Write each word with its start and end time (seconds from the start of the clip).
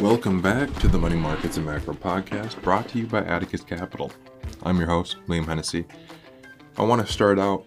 Welcome 0.00 0.40
back 0.40 0.72
to 0.80 0.88
the 0.88 0.98
Money 0.98 1.16
Markets 1.16 1.58
and 1.58 1.66
Macro 1.66 1.92
podcast 1.92 2.60
brought 2.62 2.88
to 2.88 2.98
you 2.98 3.06
by 3.06 3.20
Atticus 3.20 3.62
Capital. 3.62 4.10
I'm 4.62 4.78
your 4.78 4.88
host, 4.88 5.16
Liam 5.28 5.44
Hennessy. 5.44 5.84
I 6.78 6.84
want 6.84 7.06
to 7.06 7.12
start 7.12 7.38
out 7.38 7.66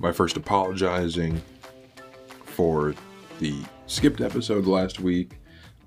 by 0.00 0.10
first 0.10 0.36
apologizing 0.36 1.40
for 2.44 2.94
the 3.38 3.62
skipped 3.86 4.20
episode 4.20 4.66
last 4.66 4.98
week. 4.98 5.38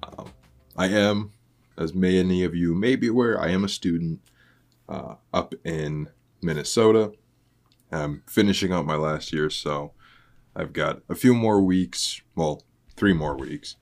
Um, 0.03 0.31
I 0.77 0.87
am, 0.87 1.33
as 1.77 1.93
many 1.93 2.43
of 2.43 2.55
you 2.55 2.73
may 2.73 2.95
be 2.95 3.07
aware, 3.07 3.39
I 3.39 3.49
am 3.49 3.63
a 3.63 3.69
student 3.69 4.21
uh, 4.87 5.15
up 5.33 5.53
in 5.65 6.09
Minnesota. 6.47 7.11
I'm 7.91 8.23
finishing 8.25 8.71
up 8.71 8.85
my 8.85 8.95
last 8.95 9.31
year, 9.31 9.49
so 9.49 9.91
I've 10.55 10.73
got 10.73 11.01
a 11.09 11.15
few 11.15 11.33
more 11.33 11.61
weeks, 11.61 12.21
well, 12.35 12.63
three 12.95 13.13
more 13.13 13.37
weeks, 13.37 13.75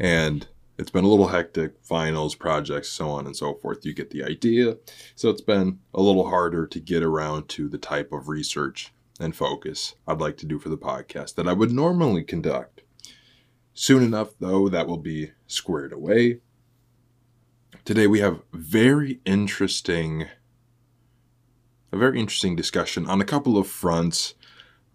and 0.00 0.46
it's 0.78 0.90
been 0.90 1.04
a 1.04 1.08
little 1.08 1.28
hectic 1.28 1.74
finals 1.82 2.34
projects 2.34 2.88
so 2.88 3.10
on 3.10 3.26
and 3.26 3.36
so 3.36 3.54
forth. 3.54 3.84
You 3.84 3.92
get 3.92 4.10
the 4.10 4.24
idea. 4.24 4.76
So 5.14 5.28
it's 5.28 5.40
been 5.40 5.80
a 5.92 6.00
little 6.00 6.28
harder 6.28 6.66
to 6.66 6.80
get 6.80 7.02
around 7.02 7.48
to 7.50 7.68
the 7.68 7.78
type 7.78 8.12
of 8.12 8.28
research 8.28 8.92
and 9.20 9.36
focus 9.36 9.94
i'd 10.08 10.20
like 10.20 10.36
to 10.36 10.44
do 10.44 10.58
for 10.58 10.68
the 10.68 10.76
podcast 10.76 11.36
that 11.36 11.46
i 11.46 11.52
would 11.52 11.70
normally 11.70 12.24
conduct. 12.24 12.82
Soon 13.72 14.02
enough 14.02 14.34
though 14.40 14.68
that 14.68 14.86
will 14.86 14.98
be 14.98 15.32
squared 15.46 15.92
away. 15.92 16.40
Today 17.84 18.06
we 18.06 18.20
have 18.20 18.42
very 18.52 19.20
interesting 19.24 20.26
a 21.94 21.98
very 21.98 22.18
interesting 22.18 22.56
discussion 22.56 23.06
on 23.06 23.20
a 23.20 23.24
couple 23.24 23.56
of 23.56 23.66
fronts 23.66 24.34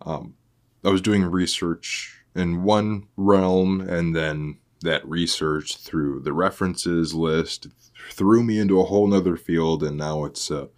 um, 0.01 0.35
i 0.83 0.89
was 0.89 1.01
doing 1.01 1.23
research 1.23 2.21
in 2.35 2.63
one 2.63 3.07
realm 3.17 3.81
and 3.81 4.15
then 4.15 4.57
that 4.81 5.07
research 5.07 5.77
through 5.77 6.19
the 6.21 6.33
references 6.33 7.13
list 7.13 7.67
threw 8.11 8.43
me 8.43 8.59
into 8.59 8.79
a 8.79 8.85
whole 8.85 9.07
nother 9.07 9.35
field 9.35 9.83
and 9.83 9.97
now 9.97 10.23
it's 10.23 10.49
a 10.49 10.69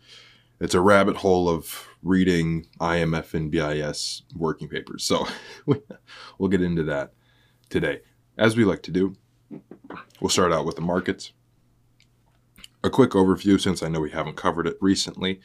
it's 0.61 0.75
a 0.75 0.79
rabbit 0.79 1.17
hole 1.17 1.49
of 1.49 1.87
reading 2.03 2.67
IMF 2.79 3.33
and 3.33 3.51
BIS 3.51 4.21
working 4.35 4.67
papers. 4.67 5.03
So 5.03 5.27
we'll 6.37 6.49
get 6.49 6.61
into 6.61 6.83
that 6.83 7.13
today. 7.69 8.01
As 8.37 8.55
we 8.55 8.63
like 8.63 8.83
to 8.83 8.91
do, 8.91 9.15
we'll 10.19 10.29
start 10.29 10.51
out 10.51 10.65
with 10.65 10.75
the 10.75 10.81
markets. 10.81 11.33
A 12.83 12.91
quick 12.91 13.11
overview 13.11 13.59
since 13.59 13.81
I 13.81 13.87
know 13.87 13.99
we 13.99 14.11
haven't 14.11 14.37
covered 14.37 14.67
it 14.67 14.77
recently. 14.81 15.41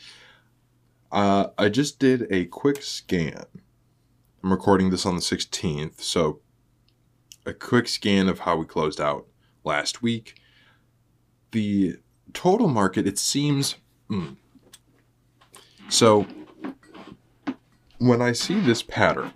Uh, 1.13 1.49
I 1.57 1.69
just 1.69 1.99
did 1.99 2.27
a 2.31 2.47
quick 2.47 2.83
scan. 2.83 3.45
I'm 4.43 4.53
recording 4.53 4.91
this 4.91 5.07
on 5.07 5.17
the 5.17 5.23
16th, 5.23 6.01
so 6.01 6.41
a 7.45 7.53
quick 7.53 7.89
scan 7.89 8.29
of 8.29 8.41
how 8.41 8.57
we 8.57 8.67
closed 8.67 9.01
out 9.01 9.27
last 9.65 10.03
week. 10.03 10.41
The 11.53 11.97
total 12.33 12.69
market, 12.69 13.07
it 13.07 13.19
seems. 13.19 13.77
Mm. 14.11 14.37
So, 15.89 16.27
when 17.99 18.21
I 18.21 18.33
see 18.33 18.61
this 18.61 18.83
pattern 18.83 19.33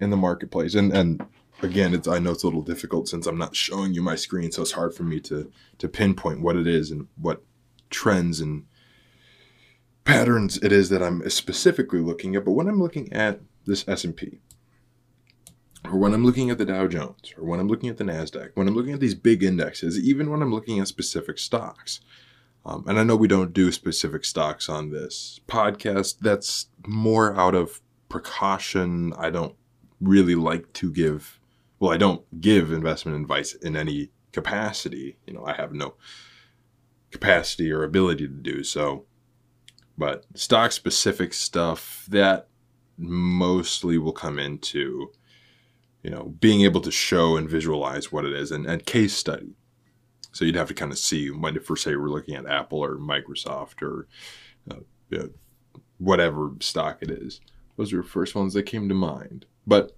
in 0.00 0.10
the 0.10 0.16
marketplace, 0.16 0.74
and, 0.74 0.92
and 0.92 1.24
again, 1.62 1.94
it's 1.94 2.08
I 2.08 2.18
know 2.18 2.32
it's 2.32 2.42
a 2.42 2.46
little 2.46 2.62
difficult 2.62 3.08
since 3.08 3.26
I'm 3.26 3.38
not 3.38 3.56
showing 3.56 3.94
you 3.94 4.02
my 4.02 4.16
screen, 4.16 4.52
so 4.52 4.62
it's 4.62 4.72
hard 4.72 4.94
for 4.94 5.04
me 5.04 5.20
to 5.20 5.50
to 5.78 5.88
pinpoint 5.88 6.40
what 6.40 6.56
it 6.56 6.66
is 6.66 6.90
and 6.90 7.08
what 7.16 7.42
trends 7.90 8.40
and 8.40 8.64
patterns 10.08 10.56
it 10.62 10.72
is 10.72 10.88
that 10.88 11.02
I'm 11.02 11.28
specifically 11.28 12.00
looking 12.00 12.34
at. 12.34 12.44
But 12.44 12.52
when 12.52 12.66
I'm 12.66 12.80
looking 12.80 13.12
at 13.12 13.40
this 13.66 13.86
S&P, 13.86 14.40
or 15.84 15.98
when 15.98 16.14
I'm 16.14 16.24
looking 16.24 16.50
at 16.50 16.56
the 16.56 16.64
Dow 16.64 16.86
Jones, 16.86 17.34
or 17.36 17.44
when 17.44 17.60
I'm 17.60 17.68
looking 17.68 17.90
at 17.90 17.98
the 17.98 18.04
NASDAQ, 18.04 18.50
when 18.54 18.66
I'm 18.66 18.74
looking 18.74 18.94
at 18.94 19.00
these 19.00 19.14
big 19.14 19.42
indexes, 19.42 19.98
even 19.98 20.30
when 20.30 20.40
I'm 20.42 20.52
looking 20.52 20.80
at 20.80 20.88
specific 20.88 21.38
stocks. 21.38 22.00
Um, 22.64 22.84
and 22.86 22.98
I 22.98 23.04
know 23.04 23.16
we 23.16 23.28
don't 23.28 23.52
do 23.52 23.70
specific 23.70 24.24
stocks 24.24 24.68
on 24.68 24.90
this 24.90 25.40
podcast. 25.46 26.18
That's 26.20 26.68
more 26.86 27.38
out 27.38 27.54
of 27.54 27.80
precaution. 28.08 29.12
I 29.16 29.30
don't 29.30 29.54
really 30.00 30.34
like 30.34 30.72
to 30.74 30.90
give, 30.90 31.38
well, 31.78 31.92
I 31.92 31.96
don't 31.96 32.40
give 32.40 32.72
investment 32.72 33.20
advice 33.20 33.54
in 33.54 33.76
any 33.76 34.10
capacity. 34.32 35.18
You 35.26 35.34
know, 35.34 35.44
I 35.46 35.54
have 35.54 35.72
no 35.72 35.94
capacity 37.10 37.70
or 37.70 37.84
ability 37.84 38.26
to 38.26 38.34
do 38.34 38.64
so. 38.64 39.04
But 39.98 40.24
stock 40.34 40.72
specific 40.72 41.34
stuff, 41.34 42.06
that 42.08 42.48
mostly 42.96 43.98
will 43.98 44.12
come 44.12 44.38
into 44.38 45.10
you 46.02 46.10
know, 46.10 46.34
being 46.40 46.62
able 46.62 46.80
to 46.80 46.90
show 46.90 47.36
and 47.36 47.48
visualize 47.48 48.12
what 48.12 48.24
it 48.24 48.32
is 48.32 48.50
and, 48.50 48.66
and 48.66 48.86
case 48.86 49.14
study. 49.14 49.54
So 50.32 50.44
you'd 50.44 50.54
have 50.54 50.68
to 50.68 50.74
kind 50.74 50.92
of 50.92 50.98
see 50.98 51.30
when, 51.30 51.56
if 51.56 51.68
we're 51.68 51.76
say 51.76 51.96
we're 51.96 52.08
looking 52.08 52.34
at 52.34 52.46
Apple 52.46 52.78
or 52.78 52.96
Microsoft 52.96 53.82
or 53.82 54.06
uh, 54.70 54.80
you 55.10 55.18
know, 55.18 55.30
whatever 55.98 56.52
stock 56.60 56.98
it 57.00 57.10
is. 57.10 57.40
Those 57.76 57.92
are 57.92 57.98
the 57.98 58.08
first 58.08 58.34
ones 58.34 58.54
that 58.54 58.64
came 58.64 58.88
to 58.88 58.94
mind. 58.94 59.46
But 59.66 59.92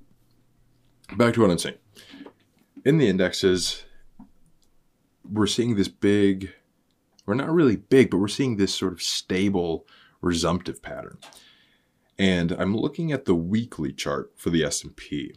back 1.16 1.34
to 1.34 1.42
what 1.42 1.50
I'm 1.50 1.58
saying. 1.58 1.78
In 2.84 2.98
the 2.98 3.08
indexes, 3.08 3.84
we're 5.30 5.46
seeing 5.46 5.76
this 5.76 5.88
big, 5.88 6.52
we're 7.30 7.36
not 7.36 7.52
really 7.52 7.76
big, 7.76 8.10
but 8.10 8.18
we're 8.18 8.26
seeing 8.26 8.56
this 8.56 8.74
sort 8.74 8.92
of 8.92 9.00
stable 9.00 9.86
resumptive 10.20 10.82
pattern. 10.82 11.16
And 12.18 12.50
I'm 12.50 12.76
looking 12.76 13.12
at 13.12 13.24
the 13.24 13.36
weekly 13.36 13.92
chart 13.92 14.32
for 14.34 14.50
the 14.50 14.64
S&P. 14.64 15.36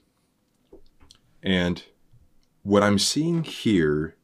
And 1.43 1.83
what 2.63 2.81
I'm 2.81 2.97
seeing 2.97 3.43
here, 3.43 4.15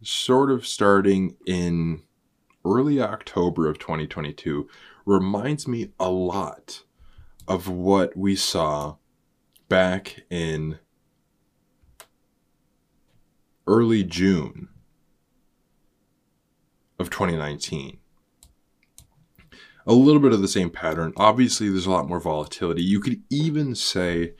sort 0.00 0.48
of 0.48 0.64
starting 0.64 1.34
in 1.44 2.04
early 2.64 3.02
October 3.02 3.68
of 3.68 3.80
2022, 3.80 4.68
reminds 5.04 5.66
me 5.66 5.90
a 5.98 6.10
lot 6.10 6.84
of 7.48 7.68
what 7.68 8.16
we 8.16 8.36
saw 8.36 8.94
back 9.68 10.20
in 10.30 10.78
early 13.66 14.04
June 14.04 14.68
of 16.98 17.10
2019. 17.10 17.98
A 19.86 19.92
little 19.92 20.20
bit 20.20 20.32
of 20.32 20.42
the 20.42 20.48
same 20.48 20.70
pattern. 20.70 21.12
Obviously, 21.16 21.68
there's 21.68 21.86
a 21.86 21.90
lot 21.90 22.08
more 22.08 22.20
volatility. 22.20 22.82
You 22.82 23.00
could 23.00 23.22
even 23.30 23.74
say 23.74 24.34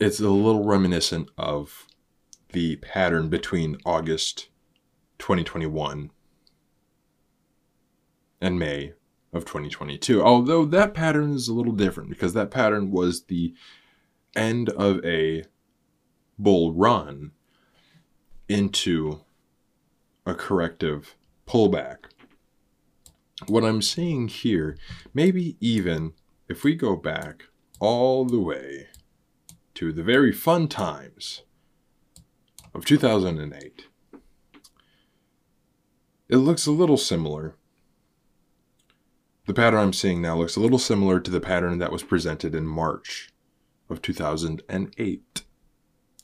it's 0.00 0.20
a 0.20 0.30
little 0.30 0.64
reminiscent 0.64 1.30
of 1.36 1.86
the 2.52 2.76
pattern 2.76 3.28
between 3.28 3.76
August 3.84 4.48
2021 5.18 6.10
and 8.40 8.58
May 8.58 8.92
of 9.32 9.44
2022. 9.44 10.22
Although 10.22 10.64
that 10.66 10.94
pattern 10.94 11.34
is 11.34 11.48
a 11.48 11.54
little 11.54 11.72
different 11.72 12.10
because 12.10 12.32
that 12.34 12.50
pattern 12.50 12.90
was 12.90 13.24
the 13.24 13.54
end 14.36 14.68
of 14.70 15.04
a 15.04 15.44
bull 16.38 16.72
run 16.72 17.32
into 18.48 19.20
a 20.26 20.34
corrective 20.34 21.16
pullback. 21.46 22.06
What 23.46 23.64
I'm 23.64 23.82
seeing 23.82 24.28
here, 24.28 24.76
maybe 25.12 25.56
even 25.60 26.12
if 26.48 26.64
we 26.64 26.74
go 26.74 26.96
back 26.96 27.44
all 27.80 28.24
the 28.24 28.40
way 28.40 28.88
to 29.74 29.92
the 29.92 30.02
very 30.02 30.32
fun 30.32 30.68
times 30.68 31.42
of 32.72 32.84
2008. 32.84 33.86
It 36.28 36.36
looks 36.36 36.66
a 36.66 36.72
little 36.72 36.96
similar. 36.96 37.56
The 39.46 39.54
pattern 39.54 39.80
I'm 39.80 39.92
seeing 39.92 40.22
now 40.22 40.36
looks 40.36 40.56
a 40.56 40.60
little 40.60 40.78
similar 40.78 41.20
to 41.20 41.30
the 41.30 41.40
pattern 41.40 41.78
that 41.78 41.92
was 41.92 42.02
presented 42.02 42.54
in 42.54 42.66
March 42.66 43.28
of 43.90 44.00
2008. 44.00 45.42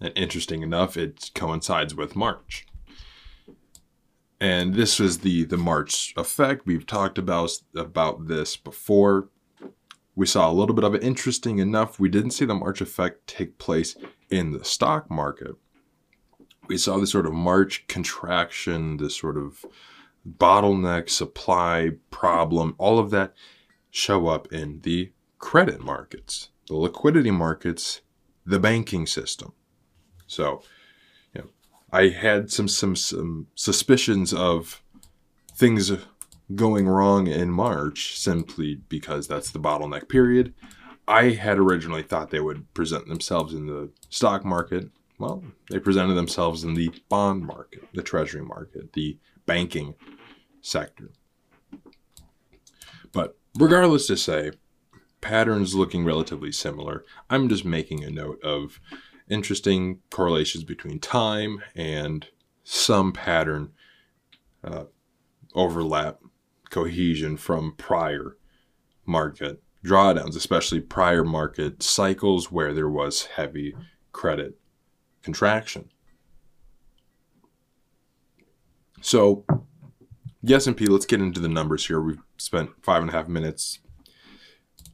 And 0.00 0.12
interesting 0.16 0.62
enough, 0.62 0.96
it 0.96 1.31
coincides 1.34 1.94
with 1.94 2.16
March. 2.16 2.66
And 4.40 4.75
this 4.75 4.98
was 4.98 5.19
the 5.19 5.44
the 5.44 5.58
March 5.58 6.14
effect. 6.16 6.66
We've 6.66 6.87
talked 6.87 7.19
about 7.19 7.52
about 7.75 8.26
this 8.26 8.56
before. 8.56 9.28
We 10.16 10.26
saw 10.26 10.50
a 10.50 10.52
little 10.52 10.75
bit 10.75 10.84
of 10.84 10.94
it. 10.94 11.02
Interesting 11.02 11.58
enough, 11.58 12.00
we 12.00 12.08
didn't 12.08 12.32
see 12.32 12.44
the 12.44 12.54
March 12.54 12.81
effect 12.81 13.26
take 13.26 13.58
place 13.58 13.96
in 14.31 14.52
the 14.52 14.64
stock 14.64 15.10
market. 15.10 15.56
We 16.69 16.78
saw 16.78 16.98
this 16.98 17.10
sort 17.10 17.26
of 17.26 17.32
March 17.32 17.87
contraction, 17.87 18.96
this 18.96 19.16
sort 19.16 19.37
of 19.37 19.64
bottleneck 20.28 21.08
supply 21.10 21.92
problem, 22.10 22.75
all 22.78 22.98
of 22.98 23.10
that 23.10 23.34
show 23.90 24.28
up 24.28 24.52
in 24.52 24.81
the 24.81 25.12
credit 25.38 25.81
markets, 25.81 26.50
the 26.69 26.76
liquidity 26.76 27.31
markets, 27.31 28.02
the 28.46 28.60
banking 28.60 29.06
system. 29.06 29.52
So, 30.26 30.62
I 31.92 32.08
had 32.08 32.50
some 32.50 32.69
some 32.69 32.96
some 32.96 33.48
suspicions 33.54 34.32
of 34.32 34.82
things 35.54 35.92
going 36.54 36.88
wrong 36.88 37.26
in 37.26 37.50
March 37.50 38.19
simply 38.19 38.76
because 38.88 39.28
that's 39.28 39.50
the 39.50 39.60
bottleneck 39.60 40.08
period. 40.08 40.54
I 41.06 41.31
had 41.31 41.58
originally 41.58 42.02
thought 42.02 42.31
they 42.31 42.40
would 42.40 42.72
present 42.75 43.08
themselves 43.08 43.54
in 43.54 43.66
the 43.66 43.90
stock 44.08 44.44
market. 44.44 44.90
Well, 45.19 45.42
they 45.69 45.78
presented 45.78 46.14
themselves 46.14 46.64
in 46.64 46.75
the 46.75 46.90
bond 47.08 47.44
market, 47.44 47.88
the 47.92 48.02
treasury 48.02 48.42
market, 48.42 48.92
the 48.94 49.19
banking 49.44 49.94
sector. 50.60 51.10
But 53.12 53.37
regardless 53.58 54.06
to 54.06 54.16
say, 54.16 54.52
patterns 55.20 55.75
looking 55.75 56.04
relatively 56.04 56.52
similar. 56.52 57.04
I'm 57.28 57.48
just 57.48 57.64
making 57.64 58.04
a 58.04 58.10
note 58.10 58.42
of 58.42 58.81
interesting 59.30 60.00
correlations 60.10 60.64
between 60.64 60.98
time 60.98 61.62
and 61.74 62.26
some 62.64 63.12
pattern 63.12 63.70
uh, 64.62 64.84
overlap 65.54 66.18
cohesion 66.70 67.36
from 67.36 67.74
prior 67.76 68.36
market 69.06 69.62
drawdowns, 69.84 70.36
especially 70.36 70.80
prior 70.80 71.24
market 71.24 71.82
cycles 71.82 72.52
where 72.52 72.74
there 72.74 72.88
was 72.88 73.26
heavy 73.26 73.74
credit 74.12 74.58
contraction. 75.22 75.90
So, 79.00 79.44
the 80.42 80.54
S&P, 80.54 80.86
let's 80.86 81.06
get 81.06 81.20
into 81.20 81.40
the 81.40 81.48
numbers 81.48 81.86
here. 81.86 82.00
We've 82.00 82.20
spent 82.36 82.70
five 82.82 83.02
and 83.02 83.10
a 83.10 83.12
half 83.12 83.28
minutes 83.28 83.78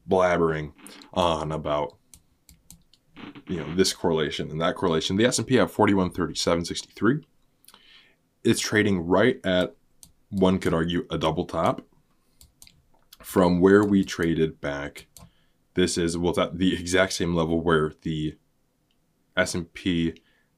blabbering 0.09 0.73
on 1.13 1.51
about 1.51 1.97
you 3.49 3.57
know 3.57 3.75
this 3.75 3.93
correlation 3.93 4.51
and 4.51 4.61
that 4.61 4.77
correlation. 4.77 5.17
The 5.17 5.27
S&P 5.27 5.59
at 5.59 5.69
4137.63. 5.69 7.25
It's 8.45 8.61
trading 8.61 9.07
right 9.07 9.41
at 9.45 9.75
one 10.31 10.59
could 10.59 10.75
argue 10.75 11.07
a 11.11 11.19
double 11.19 11.45
top 11.45 11.83
from 13.23 13.61
where 13.61 13.85
we 13.85 14.05
traded 14.05 14.61
back. 14.61 15.07
This 15.75 15.99
is 15.99 16.17
well 16.17 16.39
at 16.41 16.59
the 16.59 16.75
exact 16.75 17.13
same 17.13 17.35
level 17.35 17.61
where 17.61 17.93
the 18.03 18.37
S&P 19.37 20.15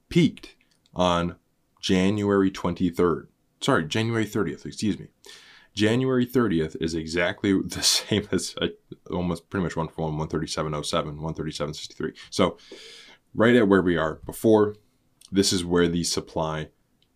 peaked 0.07 0.55
on 0.95 1.35
January 1.81 2.51
23rd. 2.51 3.27
Sorry, 3.61 3.85
January 3.85 4.25
30th, 4.25 4.65
excuse 4.65 4.97
me. 4.97 5.07
January 5.79 6.25
30th 6.25 6.75
is 6.81 6.93
exactly 6.93 7.57
the 7.65 7.81
same 7.81 8.27
as 8.33 8.53
almost 9.09 9.49
pretty 9.49 9.63
much 9.63 9.77
one 9.77 9.87
for 9.87 10.11
one, 10.11 10.27
137.07, 10.27 11.17
137.63. 11.17 12.17
So 12.29 12.57
right 13.33 13.55
at 13.55 13.69
where 13.69 13.81
we 13.81 13.95
are 13.95 14.15
before, 14.25 14.75
this 15.31 15.53
is 15.53 15.63
where 15.63 15.87
the 15.87 16.03
supply 16.03 16.67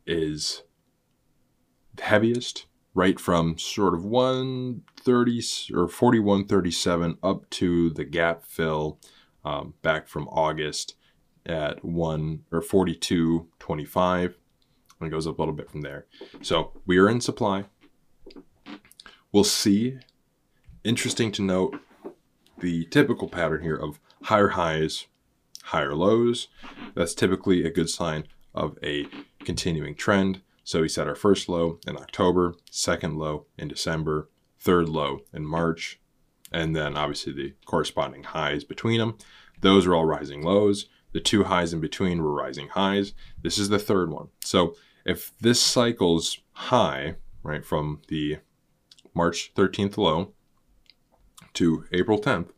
is 0.07 0.63
heaviest, 1.99 2.65
right 2.93 3.19
from 3.19 3.57
sort 3.57 3.95
of 3.95 4.05
130 4.05 5.37
or 5.73 5.87
41.37 5.89 7.17
up 7.21 7.49
to 7.49 7.89
the 7.89 8.05
gap 8.05 8.45
fill 8.45 8.97
um, 9.43 9.73
back 9.81 10.07
from 10.07 10.29
August 10.29 10.95
at 11.45 11.83
1 11.83 12.45
or 12.49 12.61
42.25 12.61 14.35
and 15.03 15.07
it 15.07 15.11
goes 15.11 15.27
up 15.27 15.37
a 15.37 15.41
little 15.41 15.53
bit 15.53 15.69
from 15.69 15.81
there. 15.81 16.05
So 16.41 16.71
we 16.85 16.97
are 16.97 17.09
in 17.09 17.19
supply. 17.19 17.65
We'll 19.33 19.43
see. 19.43 19.97
Interesting 20.83 21.31
to 21.31 21.41
note 21.41 21.79
the 22.59 22.85
typical 22.85 23.27
pattern 23.27 23.63
here 23.63 23.75
of 23.75 23.99
higher 24.25 24.49
highs, 24.49 25.07
higher 25.63 25.95
lows. 25.95 26.49
That's 26.93 27.15
typically 27.15 27.65
a 27.65 27.71
good 27.71 27.89
sign 27.89 28.25
of 28.53 28.77
a 28.83 29.07
continuing 29.39 29.95
trend. 29.95 30.41
So 30.63 30.81
we 30.81 30.87
set 30.87 31.07
our 31.07 31.15
first 31.15 31.49
low 31.49 31.79
in 31.87 31.97
October, 31.97 32.53
second 32.69 33.17
low 33.17 33.47
in 33.57 33.67
December, 33.67 34.29
third 34.59 34.87
low 34.87 35.21
in 35.33 35.45
March, 35.45 35.99
and 36.51 36.75
then 36.75 36.95
obviously 36.95 37.33
the 37.33 37.55
corresponding 37.65 38.23
highs 38.23 38.63
between 38.63 38.99
them. 38.99 39.17
Those 39.61 39.87
are 39.87 39.95
all 39.95 40.05
rising 40.05 40.43
lows. 40.43 40.87
The 41.11 41.19
two 41.19 41.45
highs 41.45 41.73
in 41.73 41.81
between 41.81 42.21
were 42.21 42.33
rising 42.33 42.67
highs. 42.69 43.13
This 43.41 43.57
is 43.57 43.69
the 43.69 43.79
third 43.79 44.11
one. 44.11 44.27
So 44.43 44.75
if 45.05 45.31
this 45.39 45.59
cycle's 45.59 46.37
high, 46.51 47.15
right, 47.41 47.65
from 47.65 48.01
the 48.09 48.37
March 49.13 49.53
13th 49.55 49.97
low 49.97 50.33
to 51.53 51.85
April 51.91 52.19
10th, 52.19 52.49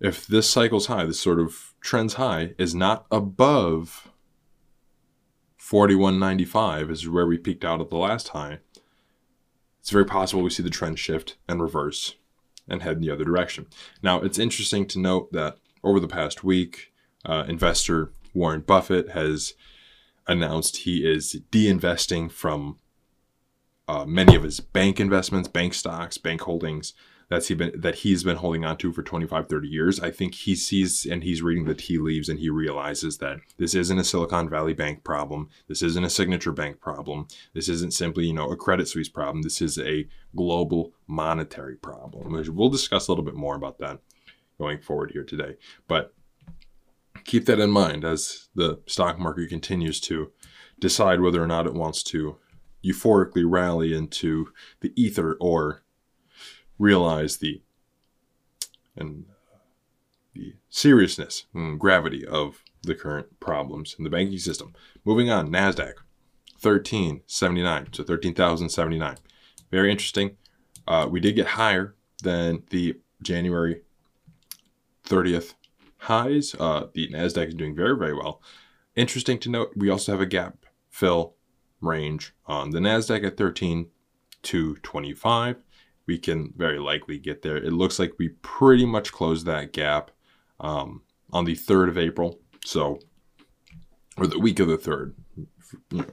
if 0.00 0.26
this 0.26 0.48
cycle's 0.48 0.86
high, 0.86 1.04
this 1.04 1.20
sort 1.20 1.40
of 1.40 1.74
trend's 1.80 2.14
high, 2.14 2.54
is 2.58 2.74
not 2.74 3.06
above 3.10 4.08
41.95 5.58 6.90
is 6.90 7.08
where 7.08 7.26
we 7.26 7.36
peaked 7.36 7.64
out 7.64 7.80
at 7.80 7.90
the 7.90 7.96
last 7.96 8.28
high, 8.28 8.60
it's 9.80 9.90
very 9.90 10.04
possible 10.04 10.42
we 10.42 10.50
see 10.50 10.62
the 10.62 10.70
trend 10.70 10.98
shift 10.98 11.36
and 11.48 11.60
reverse 11.60 12.14
and 12.68 12.82
head 12.82 12.96
in 12.96 13.02
the 13.02 13.10
other 13.10 13.24
direction. 13.24 13.66
Now, 14.02 14.20
it's 14.20 14.38
interesting 14.38 14.86
to 14.88 14.98
note 14.98 15.32
that 15.32 15.58
over 15.82 16.00
the 16.00 16.08
past 16.08 16.44
week, 16.44 16.92
uh, 17.24 17.44
investor 17.48 18.12
Warren 18.34 18.60
Buffett 18.60 19.10
has 19.10 19.54
announced 20.26 20.78
he 20.78 21.10
is 21.10 21.32
de-investing 21.50 22.28
from 22.28 22.78
uh, 23.88 24.04
many 24.04 24.36
of 24.36 24.42
his 24.42 24.60
bank 24.60 25.00
investments, 25.00 25.48
bank 25.48 25.74
stocks, 25.74 26.18
bank 26.18 26.42
holdings 26.42 26.94
that's 27.28 27.48
he 27.48 27.54
been 27.54 27.78
that 27.78 27.96
he's 27.96 28.24
been 28.24 28.36
holding 28.36 28.64
on 28.64 28.76
to 28.78 28.92
for 28.92 29.02
25 29.02 29.48
30 29.48 29.68
years. 29.68 30.00
I 30.00 30.10
think 30.10 30.34
he 30.34 30.54
sees 30.54 31.04
and 31.04 31.22
he's 31.22 31.42
reading 31.42 31.66
the 31.66 31.74
tea 31.74 31.98
leaves 31.98 32.28
and 32.28 32.38
he 32.38 32.48
realizes 32.48 33.18
that 33.18 33.40
this 33.58 33.74
isn't 33.74 33.98
a 33.98 34.04
silicon 34.04 34.48
valley 34.48 34.72
bank 34.72 35.04
problem. 35.04 35.48
This 35.68 35.82
isn't 35.82 36.04
a 36.04 36.10
signature 36.10 36.52
bank 36.52 36.80
problem. 36.80 37.28
This 37.52 37.68
isn't 37.68 37.92
simply 37.92 38.26
you 38.26 38.32
know 38.32 38.50
a 38.50 38.56
credit 38.56 38.88
suisse 38.88 39.10
problem. 39.10 39.42
This 39.42 39.60
is 39.60 39.78
a 39.78 40.08
global 40.34 40.92
monetary 41.06 41.76
problem 41.76 42.32
we'll 42.50 42.70
discuss 42.70 43.08
a 43.08 43.12
little 43.12 43.24
bit 43.24 43.34
more 43.34 43.56
about 43.56 43.78
that 43.78 44.00
going 44.58 44.80
forward 44.80 45.10
here 45.10 45.24
today. 45.24 45.56
But 45.86 46.14
keep 47.24 47.44
that 47.46 47.60
in 47.60 47.70
mind 47.70 48.04
as 48.04 48.48
the 48.54 48.80
stock 48.86 49.18
market 49.18 49.50
continues 49.50 50.00
to 50.00 50.32
decide 50.80 51.20
whether 51.20 51.42
or 51.42 51.46
not 51.46 51.66
it 51.66 51.74
wants 51.74 52.02
to 52.04 52.38
euphorically 52.84 53.44
rally 53.46 53.94
into 53.94 54.52
the 54.80 54.92
ether 54.94 55.36
or 55.40 55.82
realize 56.78 57.38
the 57.38 57.60
and 58.96 59.26
the 60.34 60.54
seriousness 60.68 61.46
and 61.54 61.78
gravity 61.80 62.26
of 62.26 62.62
the 62.82 62.94
current 62.94 63.40
problems 63.40 63.96
in 63.98 64.04
the 64.04 64.10
banking 64.10 64.38
system. 64.38 64.72
Moving 65.04 65.30
on, 65.30 65.50
Nasdaq, 65.50 65.94
thirteen 66.58 67.22
seventy 67.26 67.62
nine, 67.62 67.88
so 67.92 68.04
thirteen 68.04 68.34
thousand 68.34 68.68
seventy 68.70 68.98
nine. 68.98 69.16
Very 69.70 69.90
interesting. 69.90 70.36
Uh, 70.86 71.06
we 71.10 71.20
did 71.20 71.34
get 71.34 71.48
higher 71.48 71.94
than 72.22 72.62
the 72.70 72.96
January 73.22 73.82
thirtieth 75.02 75.54
highs. 75.98 76.54
Uh, 76.58 76.86
the 76.94 77.08
Nasdaq 77.08 77.48
is 77.48 77.54
doing 77.54 77.74
very 77.74 77.96
very 77.96 78.14
well. 78.14 78.40
Interesting 78.94 79.38
to 79.40 79.50
note, 79.50 79.72
we 79.76 79.90
also 79.90 80.12
have 80.12 80.20
a 80.20 80.26
gap 80.26 80.66
fill 80.88 81.34
range 81.80 82.34
on 82.46 82.70
the 82.70 82.78
Nasdaq 82.78 83.26
at 83.26 83.36
13 83.36 83.88
to 84.42 84.76
25. 84.76 85.56
We 86.06 86.18
can 86.18 86.54
very 86.56 86.78
likely 86.78 87.18
get 87.18 87.42
there. 87.42 87.56
It 87.56 87.72
looks 87.72 87.98
like 87.98 88.14
we 88.18 88.30
pretty 88.40 88.86
much 88.86 89.12
closed 89.12 89.46
that 89.46 89.72
gap 89.72 90.10
um, 90.60 91.02
on 91.32 91.44
the 91.44 91.54
3rd 91.54 91.88
of 91.88 91.98
April. 91.98 92.40
So, 92.64 93.00
or 94.16 94.26
the 94.26 94.38
week 94.38 94.58
of 94.58 94.68
the 94.68 94.78
3rd. 94.78 95.14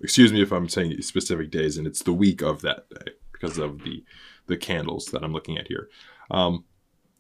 Excuse 0.02 0.34
me 0.34 0.42
if 0.42 0.52
I'm 0.52 0.68
saying 0.68 1.02
specific 1.02 1.50
days, 1.50 1.78
and 1.78 1.88
it's 1.88 2.04
the 2.04 2.14
week 2.14 2.42
of 2.42 2.62
that 2.62 2.90
day 2.90 3.14
because 3.32 3.58
of 3.58 3.84
the 3.84 4.04
the 4.48 4.58
candles 4.58 5.06
that 5.08 5.24
I'm 5.24 5.34
looking 5.34 5.58
at 5.58 5.68
here. 5.68 5.90
Um, 6.30 6.66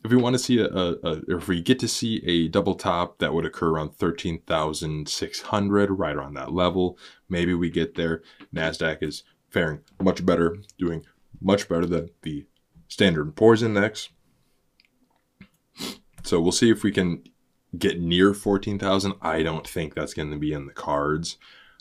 if 0.05 0.12
we 0.12 0.17
want 0.17 0.35
to 0.35 0.39
see 0.39 0.59
a, 0.59 0.67
a, 0.67 1.21
if 1.27 1.47
we 1.47 1.62
get 1.62 1.79
to 1.79 1.88
see 1.88 2.24
a 2.25 2.47
double 2.47 2.75
top 2.75 3.17
that 3.17 3.33
would 3.33 3.45
occur 3.45 3.69
around 3.69 3.95
13,600 3.95 5.91
right 5.91 6.15
around 6.15 6.35
that 6.35 6.53
level. 6.53 6.97
Maybe 7.27 7.55
we 7.55 7.71
get 7.71 7.95
there. 7.95 8.21
Nasdaq 8.53 9.01
is 9.01 9.24
faring 9.50 9.79
much 10.00 10.24
better 10.24 10.57
doing 10.77 11.03
much 11.41 11.67
better 11.67 11.88
than 11.88 12.09
the 12.21 12.45
standard 12.88 13.35
poor's 13.35 13.63
index. 13.63 14.09
So 16.24 16.39
we'll 16.39 16.51
see 16.51 16.69
if 16.69 16.83
we 16.83 16.91
can 16.91 17.24
get 17.77 18.00
near 18.00 18.33
14,000 18.33 19.15
i 19.21 19.43
don't 19.43 19.67
think 19.67 19.93
that's 19.93 20.13
going 20.13 20.31
to 20.31 20.38
be 20.38 20.53
in 20.53 20.65
the 20.65 20.74
cards. 20.74 21.38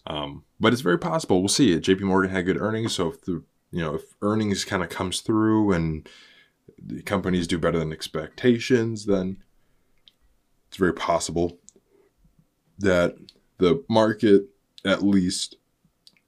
Um, 0.07 0.45
but 0.59 0.73
it's 0.73 0.83
very 0.83 0.99
possible. 0.99 1.40
We'll 1.40 1.49
see. 1.49 1.76
Jp 1.78 2.00
morgan 2.00 2.31
had 2.31 2.47
good 2.47 2.61
earnings 2.61 2.95
so 2.95 3.09
if 3.09 3.21
the 3.23 3.45
you 3.71 3.81
know 3.81 3.95
if 3.95 4.02
earnings 4.23 4.64
kind 4.64 4.83
of 4.83 4.88
comes 4.88 5.21
through 5.21 5.73
and 5.73 6.09
the 6.78 7.02
companies 7.02 7.47
do 7.47 7.59
better 7.59 7.78
than 7.78 7.92
expectations, 7.92 9.06
then 9.06 9.38
it's 10.68 10.76
very 10.76 10.92
possible 10.92 11.59
that 12.78 13.16
the 13.59 13.85
market, 13.88 14.47
at 14.85 15.02
least 15.02 15.56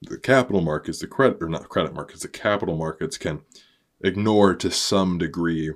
the 0.03 0.19
capital 0.19 0.61
markets, 0.61 1.01
the 1.01 1.07
credit 1.07 1.43
or 1.43 1.49
not 1.49 1.69
credit 1.69 1.95
markets, 1.95 2.23
the 2.23 2.29
capital 2.29 2.77
markets 2.77 3.19
can 3.19 3.41
ignore 4.01 4.55
to 4.55 4.71
some 4.71 5.19
degree 5.19 5.73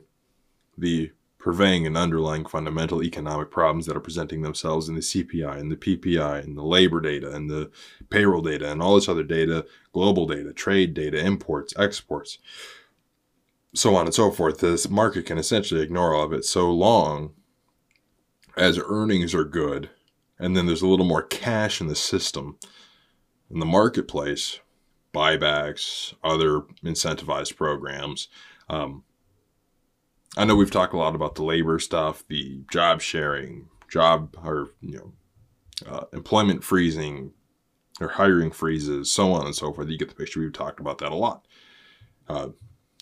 the 0.77 1.11
purveying 1.39 1.87
and 1.87 1.97
underlying 1.97 2.45
fundamental 2.45 3.03
economic 3.03 3.51
problems 3.51 3.87
that 3.87 3.97
are 3.97 4.01
presenting 4.01 4.43
themselves 4.43 4.89
in 4.89 4.95
the 4.95 5.01
CPI 5.01 5.59
and 5.59 5.73
the 5.73 5.77
PPI 5.77 6.45
and 6.45 6.57
the 6.57 6.63
labor 6.63 7.01
data 7.01 7.35
and 7.35 7.49
the 7.49 7.71
payroll 8.11 8.43
data 8.43 8.71
and 8.71 8.83
all 8.83 8.95
this 8.95 9.09
other 9.09 9.23
data, 9.23 9.65
global 9.93 10.27
data, 10.27 10.53
trade 10.53 10.93
data, 10.93 11.19
imports, 11.19 11.73
exports 11.79 12.39
so 13.75 13.95
on 13.95 14.07
and 14.07 14.15
so 14.15 14.31
forth. 14.31 14.59
This 14.59 14.89
market 14.89 15.27
can 15.27 15.39
essentially 15.39 15.83
ignore 15.83 16.15
all 16.15 16.25
of 16.25 16.33
it 16.33 16.45
so 16.45 16.71
long 16.71 17.35
as 18.57 18.79
earnings 18.79 19.35
are 19.35 19.45
good 19.45 19.91
and 20.39 20.57
then 20.57 20.67
there's 20.67 20.83
a 20.83 20.87
little 20.87 21.07
more 21.07 21.23
cash 21.23 21.81
in 21.81 21.87
the 21.87 21.95
system 21.95 22.59
in 23.51 23.61
the 23.61 23.67
marketplace 23.67 24.61
buybacks 25.15 26.15
other 26.25 26.63
incentivized 26.85 27.57
programs. 27.57 28.29
Um, 28.69 29.05
i 30.37 30.45
know 30.45 30.55
we've 30.55 30.71
talked 30.71 30.95
a 30.95 30.97
lot 30.97 31.17
about 31.17 31.35
the 31.35 31.43
labor 31.43 31.81
stuff 31.81 32.23
the 32.29 32.63
job 32.71 33.01
sharing 33.01 33.69
job 33.89 34.37
or 34.45 34.71
you 34.81 34.97
know 34.97 35.13
uh, 35.89 36.05
employment 36.13 36.63
freezing 36.63 37.33
or 38.01 38.09
hiring 38.09 38.51
freezes 38.51 39.13
so 39.13 39.33
on 39.33 39.47
and 39.47 39.55
so 39.55 39.73
forth. 39.73 39.89
You 39.89 39.99
get 39.99 40.09
the 40.09 40.15
picture. 40.15 40.41
We've 40.41 40.53
talked 40.53 40.81
about 40.81 40.99
that 40.99 41.13
a 41.13 41.17
lot. 41.17 41.47
Uh, 42.29 42.49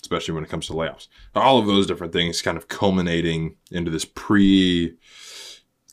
especially 0.00 0.34
when 0.34 0.44
it 0.44 0.50
comes 0.50 0.66
to 0.66 0.72
layoffs 0.72 1.08
all 1.34 1.58
of 1.58 1.66
those 1.66 1.86
different 1.86 2.12
things 2.12 2.42
kind 2.42 2.56
of 2.56 2.68
culminating 2.68 3.56
into 3.70 3.90
this 3.90 4.04
pre 4.04 4.96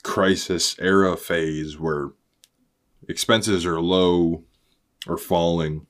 crisis 0.03 0.75
era 0.79 1.17
phase 1.17 1.79
where 1.79 2.11
expenses 3.09 3.65
are 3.65 3.81
low 3.81 4.43
or 5.07 5.17
falling. 5.17 5.87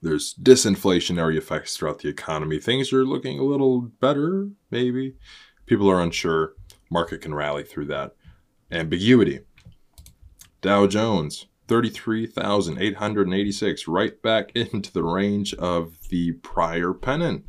There's 0.00 0.34
disinflationary 0.34 1.36
effects 1.36 1.76
throughout 1.76 1.98
the 1.98 2.08
economy. 2.08 2.58
Things 2.60 2.92
are 2.92 3.04
looking 3.04 3.38
a 3.38 3.44
little 3.44 3.80
better, 3.80 4.48
maybe. 4.70 5.16
People 5.66 5.90
are 5.90 6.00
unsure. 6.00 6.54
Market 6.90 7.20
can 7.20 7.34
rally 7.34 7.64
through 7.64 7.86
that. 7.86 8.14
Ambiguity. 8.70 9.40
Dow 10.62 10.86
Jones, 10.86 11.46
33,886, 11.68 13.86
right 13.86 14.20
back 14.22 14.50
into 14.54 14.92
the 14.92 15.04
range 15.04 15.54
of 15.54 16.08
the 16.08 16.32
prior 16.32 16.92
pennant. 16.92 17.44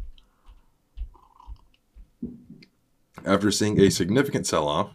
After 3.26 3.52
seeing 3.52 3.82
a 3.82 3.90
significant 3.90 4.48
sell 4.48 4.68
off, 4.68 4.92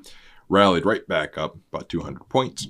Rallied 0.50 0.86
right 0.86 1.08
back 1.08 1.38
up 1.38 1.58
about 1.72 1.90
200 1.90 2.28
points. 2.28 2.68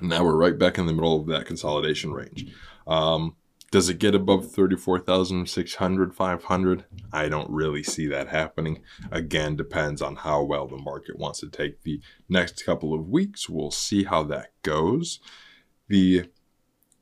Now 0.00 0.24
we're 0.24 0.34
right 0.36 0.58
back 0.58 0.78
in 0.78 0.86
the 0.86 0.92
middle 0.92 1.20
of 1.20 1.28
that 1.28 1.46
consolidation 1.46 2.12
range. 2.12 2.52
Um, 2.86 3.36
does 3.74 3.88
it 3.88 3.98
get 3.98 4.14
above 4.14 4.52
34,600, 4.52 6.14
500? 6.14 6.84
I 7.12 7.28
don't 7.28 7.50
really 7.50 7.82
see 7.82 8.06
that 8.06 8.28
happening. 8.28 8.82
Again, 9.10 9.56
depends 9.56 10.00
on 10.00 10.14
how 10.14 10.44
well 10.44 10.68
the 10.68 10.76
market 10.76 11.18
wants 11.18 11.40
to 11.40 11.48
take 11.48 11.82
the 11.82 12.00
next 12.28 12.64
couple 12.64 12.94
of 12.94 13.08
weeks. 13.08 13.48
We'll 13.48 13.72
see 13.72 14.04
how 14.04 14.22
that 14.26 14.52
goes. 14.62 15.18
The 15.88 16.26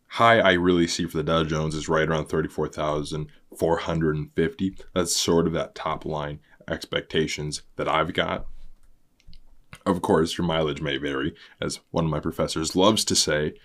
high 0.07 0.39
I 0.39 0.53
really 0.53 0.87
see 0.87 1.05
for 1.05 1.19
the 1.19 1.23
Dow 1.23 1.45
Jones 1.45 1.75
is 1.75 1.91
right 1.91 2.09
around 2.09 2.31
34,450. 2.31 4.77
That's 4.95 5.15
sort 5.15 5.47
of 5.47 5.53
that 5.53 5.75
top 5.75 6.07
line 6.07 6.41
expectations 6.67 7.65
that 7.77 7.87
I've 7.87 8.15
got. 8.15 8.47
Of 9.85 10.01
course, 10.01 10.39
your 10.39 10.47
mileage 10.47 10.81
may 10.81 10.97
vary, 10.97 11.35
as 11.61 11.81
one 11.91 12.07
of 12.07 12.11
my 12.11 12.21
professors 12.21 12.75
loves 12.75 13.05
to 13.05 13.15
say, 13.15 13.57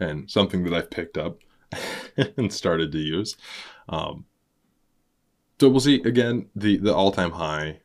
and 0.00 0.30
something 0.30 0.64
that 0.64 0.72
I've 0.72 0.88
picked 0.88 1.18
up 1.18 1.40
and 2.36 2.52
started 2.52 2.92
to 2.92 2.98
use. 2.98 3.36
Um, 3.88 4.26
so 5.60 5.68
we'll 5.68 5.80
see 5.80 6.02
again 6.02 6.50
the 6.54 6.76
the 6.76 6.94
all 6.94 7.12
time 7.12 7.32
high 7.32 7.80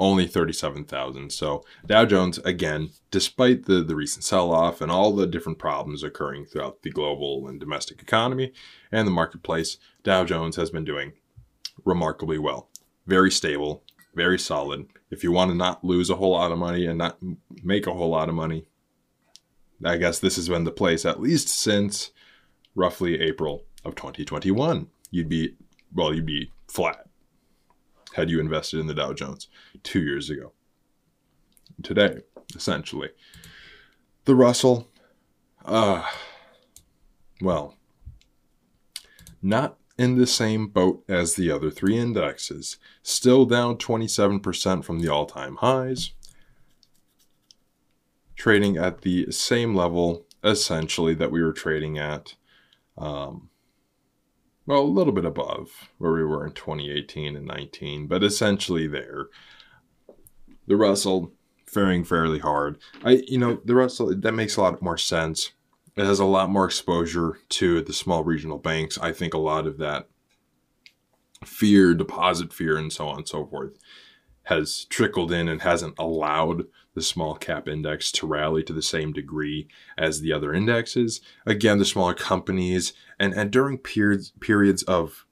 only 0.00 0.26
37,000. 0.26 1.30
So 1.30 1.62
Dow 1.84 2.06
Jones, 2.06 2.38
again, 2.38 2.88
despite 3.10 3.66
the, 3.66 3.84
the 3.84 3.94
recent 3.94 4.24
sell 4.24 4.50
off 4.50 4.80
and 4.80 4.90
all 4.90 5.14
the 5.14 5.26
different 5.26 5.58
problems 5.58 6.02
occurring 6.02 6.46
throughout 6.46 6.82
the 6.82 6.90
global 6.90 7.46
and 7.46 7.60
domestic 7.60 8.00
economy 8.00 8.52
and 8.90 9.06
the 9.06 9.12
marketplace, 9.12 9.76
Dow 10.02 10.24
Jones 10.24 10.56
has 10.56 10.70
been 10.70 10.86
doing 10.86 11.12
remarkably 11.84 12.38
well. 12.38 12.70
Very 13.06 13.30
stable, 13.30 13.84
very 14.14 14.38
solid. 14.38 14.86
If 15.10 15.22
you 15.22 15.32
want 15.32 15.50
to 15.50 15.56
not 15.56 15.84
lose 15.84 16.08
a 16.08 16.16
whole 16.16 16.32
lot 16.32 16.50
of 16.50 16.58
money 16.58 16.86
and 16.86 16.96
not 16.96 17.18
make 17.62 17.86
a 17.86 17.92
whole 17.92 18.10
lot 18.10 18.30
of 18.30 18.34
money, 18.34 18.64
I 19.84 19.98
guess 19.98 20.18
this 20.18 20.36
has 20.36 20.48
been 20.48 20.64
the 20.64 20.70
place, 20.70 21.04
at 21.04 21.20
least 21.20 21.48
since 21.48 22.10
roughly 22.74 23.20
April 23.20 23.64
of 23.84 23.94
2021. 23.94 24.88
You'd 25.10 25.28
be, 25.28 25.56
well, 25.94 26.14
you'd 26.14 26.26
be 26.26 26.50
flat 26.68 27.06
had 28.14 28.30
you 28.30 28.40
invested 28.40 28.80
in 28.80 28.86
the 28.86 28.94
Dow 28.94 29.12
Jones 29.12 29.48
two 29.82 30.00
years 30.02 30.30
ago. 30.30 30.52
Today, 31.82 32.20
essentially. 32.54 33.10
The 34.24 34.34
Russell, 34.34 34.88
uh, 35.64 36.04
well, 37.40 37.76
not 39.42 39.76
in 39.96 40.16
the 40.16 40.26
same 40.26 40.66
boat 40.66 41.04
as 41.08 41.34
the 41.34 41.50
other 41.50 41.70
three 41.70 41.98
indexes, 41.98 42.78
still 43.02 43.46
down 43.46 43.76
27% 43.76 44.84
from 44.84 45.00
the 45.00 45.08
all 45.08 45.26
time 45.26 45.56
highs, 45.56 46.12
trading 48.34 48.76
at 48.76 49.02
the 49.02 49.30
same 49.30 49.74
level 49.74 50.24
essentially 50.42 51.14
that 51.14 51.30
we 51.30 51.42
were 51.42 51.52
trading 51.52 51.98
at 51.98 52.34
um, 53.00 53.48
well, 54.66 54.82
a 54.82 54.82
little 54.82 55.12
bit 55.12 55.24
above 55.24 55.90
where 55.98 56.12
we 56.12 56.24
were 56.24 56.46
in 56.46 56.52
2018 56.52 57.34
and 57.34 57.46
19, 57.46 58.06
but 58.06 58.22
essentially 58.22 58.86
there. 58.86 59.26
The 60.66 60.76
Russell 60.76 61.32
faring 61.66 62.04
fairly 62.04 62.38
hard. 62.38 62.78
I, 63.04 63.22
you 63.26 63.38
know, 63.38 63.60
the 63.64 63.74
Russell 63.74 64.14
that 64.14 64.32
makes 64.32 64.56
a 64.56 64.62
lot 64.62 64.82
more 64.82 64.98
sense. 64.98 65.52
It 65.96 66.04
has 66.04 66.20
a 66.20 66.24
lot 66.24 66.50
more 66.50 66.66
exposure 66.66 67.38
to 67.48 67.80
the 67.82 67.92
small 67.92 68.22
regional 68.22 68.58
banks. 68.58 68.98
I 68.98 69.12
think 69.12 69.34
a 69.34 69.38
lot 69.38 69.66
of 69.66 69.78
that 69.78 70.08
fear, 71.44 71.94
deposit 71.94 72.52
fear, 72.52 72.76
and 72.76 72.92
so 72.92 73.08
on 73.08 73.18
and 73.18 73.28
so 73.28 73.46
forth 73.46 73.76
has 74.44 74.84
trickled 74.86 75.32
in 75.32 75.48
and 75.48 75.62
hasn't 75.62 75.94
allowed 75.98 76.64
the 76.94 77.02
small 77.02 77.34
cap 77.34 77.68
index 77.68 78.10
to 78.12 78.26
rally 78.26 78.62
to 78.64 78.72
the 78.72 78.82
same 78.82 79.12
degree 79.12 79.68
as 79.96 80.20
the 80.20 80.32
other 80.32 80.52
indexes. 80.52 81.20
Again, 81.46 81.78
the 81.78 81.84
smaller 81.84 82.14
companies 82.14 82.92
and, 83.18 83.32
and 83.34 83.50
during 83.50 83.78
periods 83.78 84.32
periods 84.40 84.82
of 84.84 85.24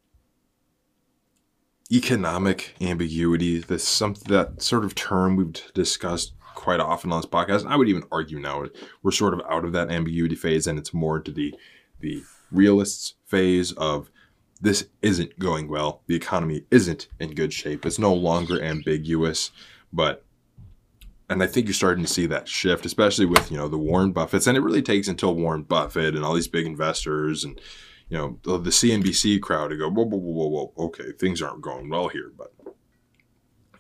economic 1.91 2.75
ambiguity, 2.81 3.59
this 3.59 3.87
some 3.87 4.15
that 4.27 4.63
sort 4.63 4.85
of 4.85 4.95
term 4.95 5.37
we've 5.37 5.73
discussed 5.75 6.35
quite 6.55 6.81
often 6.81 7.13
on 7.13 7.21
this 7.21 7.31
podcast. 7.31 7.67
I 7.67 7.77
would 7.77 7.89
even 7.89 8.05
argue 8.13 8.39
now 8.39 8.65
we're 9.03 9.11
sort 9.11 9.35
of 9.35 9.41
out 9.49 9.65
of 9.65 9.73
that 9.73 9.91
ambiguity 9.91 10.35
phase 10.35 10.67
and 10.67 10.79
it's 10.79 10.95
more 10.95 11.19
into 11.19 11.33
the 11.33 11.55
the 12.01 12.23
realists 12.51 13.15
phase 13.27 13.73
of 13.73 14.11
this 14.61 14.87
isn't 15.03 15.39
going 15.39 15.69
well. 15.69 16.03
The 16.07 16.17
economy 16.17 16.65
isn't 16.71 17.09
in 17.21 17.35
good 17.35 17.53
shape. 17.53 17.87
It's 17.87 17.99
no 17.99 18.13
longer 18.13 18.61
ambiguous, 18.63 19.51
but 19.93 20.25
and 21.29 21.43
I 21.43 21.47
think 21.47 21.67
you're 21.67 21.75
starting 21.75 22.05
to 22.05 22.11
see 22.11 22.27
that 22.27 22.49
shift, 22.49 22.87
especially 22.87 23.27
with 23.27 23.51
you 23.51 23.59
know 23.59 23.69
the 23.69 23.79
Warren 23.79 24.13
Buffetts, 24.13 24.47
and 24.47 24.57
it 24.57 24.63
really 24.63 24.83
takes 24.83 25.09
until 25.09 25.35
Warren 25.35 25.63
Buffett 25.63 26.15
and 26.15 26.25
all 26.25 26.35
these 26.35 26.49
big 26.49 26.67
investors 26.67 27.45
and 27.45 27.61
you 28.09 28.17
know 28.17 28.39
the, 28.43 28.59
the 28.59 28.71
CNBC 28.71 29.41
crowd 29.41 29.69
to 29.69 29.77
go 29.77 29.91
whoa 29.91 30.05
whoa 30.05 30.19
whoa 30.19 30.49
whoa 30.49 30.73
whoa 30.75 30.85
okay 30.87 31.13
things 31.13 31.43
aren't 31.43 31.61
going 31.61 31.89
well 31.89 32.09
here, 32.09 32.33
but 32.37 32.53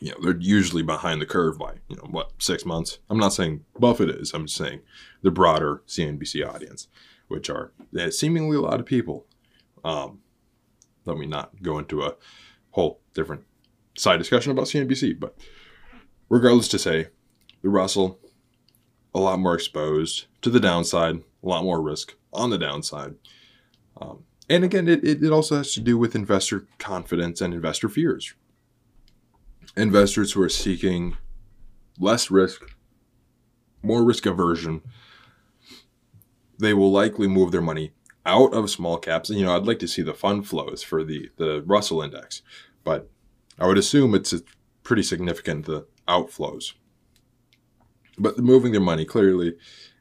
you 0.00 0.10
know 0.10 0.18
they're 0.22 0.40
usually 0.40 0.82
behind 0.82 1.20
the 1.20 1.26
curve 1.26 1.58
by 1.58 1.74
you 1.88 1.96
know 1.96 2.06
what 2.10 2.32
six 2.38 2.64
months. 2.66 2.98
I'm 3.08 3.18
not 3.18 3.32
saying 3.32 3.64
Buffett 3.78 4.10
is. 4.10 4.32
I'm 4.34 4.46
just 4.46 4.58
saying 4.58 4.80
the 5.22 5.30
broader 5.30 5.82
CNBC 5.86 6.46
audience, 6.46 6.88
which 7.28 7.48
are 7.48 7.72
seemingly 8.10 8.56
a 8.56 8.60
lot 8.60 8.80
of 8.80 8.86
people. 8.86 9.26
Um, 9.84 10.20
let 11.06 11.16
me 11.16 11.24
not 11.24 11.62
go 11.62 11.78
into 11.78 12.02
a 12.02 12.16
whole 12.72 13.00
different 13.14 13.44
side 13.96 14.18
discussion 14.18 14.52
about 14.52 14.66
CNBC, 14.66 15.18
but 15.18 15.34
regardless 16.28 16.68
to 16.68 16.78
say 16.78 17.08
Russell, 17.68 18.18
a 19.14 19.20
lot 19.20 19.38
more 19.38 19.54
exposed 19.54 20.26
to 20.42 20.50
the 20.50 20.60
downside, 20.60 21.16
a 21.42 21.48
lot 21.48 21.64
more 21.64 21.80
risk 21.80 22.14
on 22.32 22.50
the 22.50 22.58
downside. 22.58 23.14
Um, 24.00 24.24
and 24.48 24.64
again, 24.64 24.88
it, 24.88 25.04
it 25.04 25.30
also 25.30 25.56
has 25.56 25.72
to 25.74 25.80
do 25.80 25.98
with 25.98 26.14
investor 26.14 26.66
confidence 26.78 27.40
and 27.40 27.52
investor 27.52 27.88
fears. 27.88 28.34
Investors 29.76 30.32
who 30.32 30.42
are 30.42 30.48
seeking 30.48 31.16
less 31.98 32.30
risk, 32.30 32.62
more 33.82 34.04
risk 34.04 34.26
aversion, 34.26 34.82
they 36.58 36.74
will 36.74 36.90
likely 36.90 37.28
move 37.28 37.52
their 37.52 37.60
money 37.60 37.92
out 38.26 38.52
of 38.52 38.70
small 38.70 38.98
caps. 38.98 39.30
And, 39.30 39.38
you 39.38 39.44
know, 39.44 39.56
I'd 39.56 39.66
like 39.66 39.78
to 39.80 39.88
see 39.88 40.02
the 40.02 40.14
fund 40.14 40.46
flows 40.46 40.82
for 40.82 41.04
the, 41.04 41.30
the 41.36 41.62
Russell 41.66 42.02
index, 42.02 42.42
but 42.84 43.10
I 43.58 43.66
would 43.66 43.78
assume 43.78 44.14
it's 44.14 44.34
pretty 44.82 45.02
significant, 45.02 45.66
the 45.66 45.86
outflows 46.06 46.72
but 48.18 48.38
moving 48.38 48.72
their 48.72 48.80
money 48.80 49.04
clearly 49.04 49.56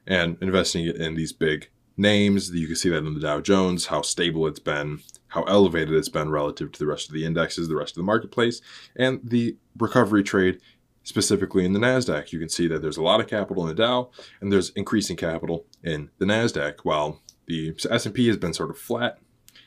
and 0.05 0.37
investing 0.41 0.85
it 0.85 0.95
in 0.95 1.15
these 1.15 1.33
big 1.33 1.69
names. 1.97 2.51
You 2.51 2.67
can 2.67 2.75
see 2.75 2.89
that 2.89 3.05
in 3.05 3.13
the 3.13 3.19
Dow 3.19 3.41
Jones, 3.41 3.87
how 3.87 4.01
stable 4.01 4.47
it's 4.47 4.59
been, 4.59 5.01
how 5.29 5.43
elevated 5.43 5.93
it's 5.93 6.09
been 6.09 6.29
relative 6.29 6.71
to 6.71 6.79
the 6.79 6.85
rest 6.85 7.07
of 7.07 7.13
the 7.13 7.25
indexes, 7.25 7.67
the 7.67 7.75
rest 7.75 7.91
of 7.91 7.97
the 7.97 8.03
marketplace, 8.03 8.61
and 8.95 9.19
the 9.23 9.57
recovery 9.77 10.23
trade 10.23 10.59
specifically 11.03 11.65
in 11.65 11.73
the 11.73 11.79
Nasdaq. 11.79 12.31
You 12.31 12.39
can 12.39 12.49
see 12.49 12.67
that 12.67 12.81
there's 12.81 12.97
a 12.97 13.03
lot 13.03 13.19
of 13.19 13.27
capital 13.27 13.63
in 13.63 13.69
the 13.69 13.75
Dow, 13.75 14.11
and 14.41 14.51
there's 14.51 14.69
increasing 14.71 15.17
capital 15.17 15.65
in 15.83 16.09
the 16.19 16.25
Nasdaq, 16.25 16.79
while 16.83 17.21
the 17.47 17.73
S&P 17.89 18.27
has 18.27 18.37
been 18.37 18.53
sort 18.53 18.69
of 18.69 18.77
flat, 18.77 19.17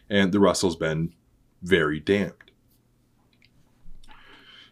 and 0.09 0.33
the 0.33 0.41
Russell's 0.41 0.77
been 0.77 1.15
very 1.63 1.99
damped. 1.99 2.51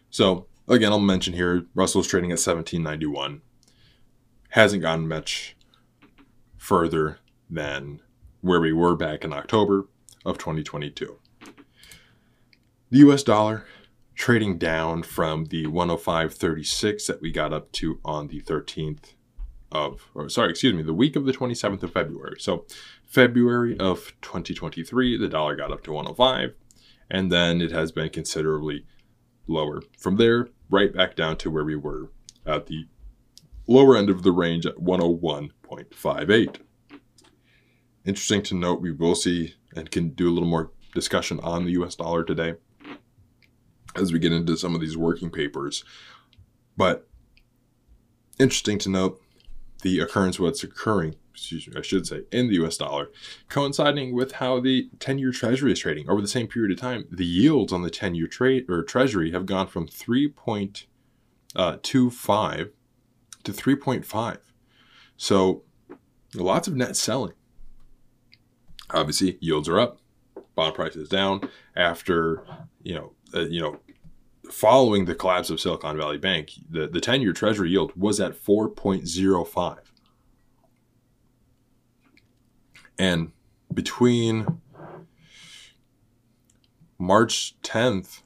So 0.09 0.47
again, 0.67 0.91
I'll 0.91 0.99
mention 0.99 1.33
here 1.33 1.65
Russell's 1.75 2.07
trading 2.07 2.31
at 2.31 2.39
1791. 2.39 3.41
Hasn't 4.49 4.81
gone 4.81 5.07
much 5.07 5.55
further 6.57 7.19
than 7.49 8.01
where 8.41 8.59
we 8.59 8.73
were 8.73 8.95
back 8.95 9.23
in 9.23 9.33
October 9.33 9.87
of 10.25 10.37
2022. 10.37 11.19
The 12.89 12.97
US 12.99 13.23
dollar 13.23 13.65
trading 14.15 14.57
down 14.57 15.03
from 15.03 15.45
the 15.45 15.65
105.36 15.67 17.05
that 17.07 17.21
we 17.21 17.31
got 17.31 17.53
up 17.53 17.71
to 17.73 17.99
on 18.03 18.27
the 18.27 18.41
13th 18.41 19.13
of, 19.71 20.09
or 20.15 20.27
sorry, 20.29 20.49
excuse 20.49 20.73
me, 20.73 20.81
the 20.81 20.93
week 20.93 21.15
of 21.15 21.25
the 21.25 21.31
27th 21.31 21.83
of 21.83 21.93
February. 21.93 22.37
So, 22.39 22.65
February 23.05 23.77
of 23.79 24.13
2023, 24.21 25.17
the 25.17 25.29
dollar 25.29 25.55
got 25.55 25.71
up 25.71 25.83
to 25.83 25.91
105, 25.91 26.53
and 27.09 27.31
then 27.31 27.61
it 27.61 27.71
has 27.71 27.91
been 27.91 28.09
considerably 28.09 28.85
lower. 29.47 29.81
From 29.97 30.17
there, 30.17 30.49
right 30.69 30.93
back 30.93 31.15
down 31.15 31.37
to 31.37 31.49
where 31.51 31.63
we 31.63 31.75
were 31.75 32.11
at 32.45 32.65
the 32.65 32.87
lower 33.69 33.95
end 33.95 34.09
of 34.09 34.23
the 34.23 34.31
range 34.31 34.65
at 34.65 34.77
101.58. 34.77 36.57
Interesting 38.03 38.41
to 38.41 38.55
note, 38.55 38.81
we 38.81 38.91
will 38.91 39.15
see 39.15 39.53
and 39.75 39.91
can 39.91 40.09
do 40.09 40.27
a 40.27 40.33
little 40.33 40.49
more 40.49 40.71
discussion 40.95 41.39
on 41.41 41.65
the 41.65 41.71
US 41.73 41.95
dollar 41.95 42.23
today 42.23 42.55
as 43.95 44.11
we 44.11 44.17
get 44.17 44.33
into 44.33 44.57
some 44.57 44.73
of 44.73 44.81
these 44.81 44.97
working 44.97 45.29
papers. 45.29 45.83
But 46.75 47.07
interesting 48.39 48.79
to 48.79 48.89
note 48.89 49.21
the 49.83 49.99
occurrence 49.99 50.39
what's 50.39 50.63
occurring, 50.63 51.15
excuse 51.31 51.67
me, 51.67 51.75
I 51.77 51.83
should 51.83 52.07
say, 52.07 52.23
in 52.31 52.47
the 52.47 52.55
US 52.65 52.77
dollar, 52.77 53.11
coinciding 53.49 54.15
with 54.15 54.33
how 54.33 54.59
the 54.59 54.89
10 54.99 55.19
year 55.19 55.31
treasury 55.31 55.73
is 55.73 55.79
trading. 55.79 56.09
Over 56.09 56.21
the 56.21 56.27
same 56.27 56.47
period 56.47 56.71
of 56.71 56.79
time, 56.79 57.05
the 57.11 57.25
yields 57.25 57.71
on 57.71 57.83
the 57.83 57.91
10 57.91 58.15
year 58.15 58.27
trade 58.27 58.65
or 58.67 58.81
treasury 58.81 59.31
have 59.31 59.45
gone 59.45 59.67
from 59.67 59.87
3.25 59.87 60.85
uh, 61.55 61.77
to 63.43 63.51
3.5. 63.51 64.37
So 65.17 65.63
lots 66.35 66.67
of 66.67 66.75
net 66.75 66.95
selling. 66.95 67.33
Obviously, 68.91 69.37
yields 69.39 69.69
are 69.69 69.79
up, 69.79 69.99
bond 70.55 70.75
prices 70.75 71.09
down 71.09 71.49
after, 71.75 72.43
you 72.81 72.95
know, 72.95 73.13
uh, 73.33 73.41
you 73.41 73.61
know, 73.61 73.79
following 74.51 75.05
the 75.05 75.15
collapse 75.15 75.49
of 75.49 75.59
Silicon 75.59 75.95
Valley 75.97 76.17
Bank, 76.17 76.51
the, 76.69 76.87
the 76.87 76.99
10 76.99 77.21
year 77.21 77.33
treasury 77.33 77.69
yield 77.69 77.91
was 77.95 78.19
at 78.19 78.33
4.05. 78.33 79.77
And 82.97 83.31
between 83.73 84.59
March 86.97 87.55
10th 87.61 88.21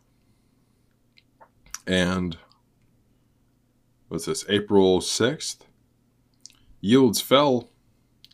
and 1.86 2.38
what's 4.14 4.26
this, 4.26 4.46
April 4.48 5.00
6th, 5.00 5.62
yields 6.82 7.20
fell. 7.20 7.72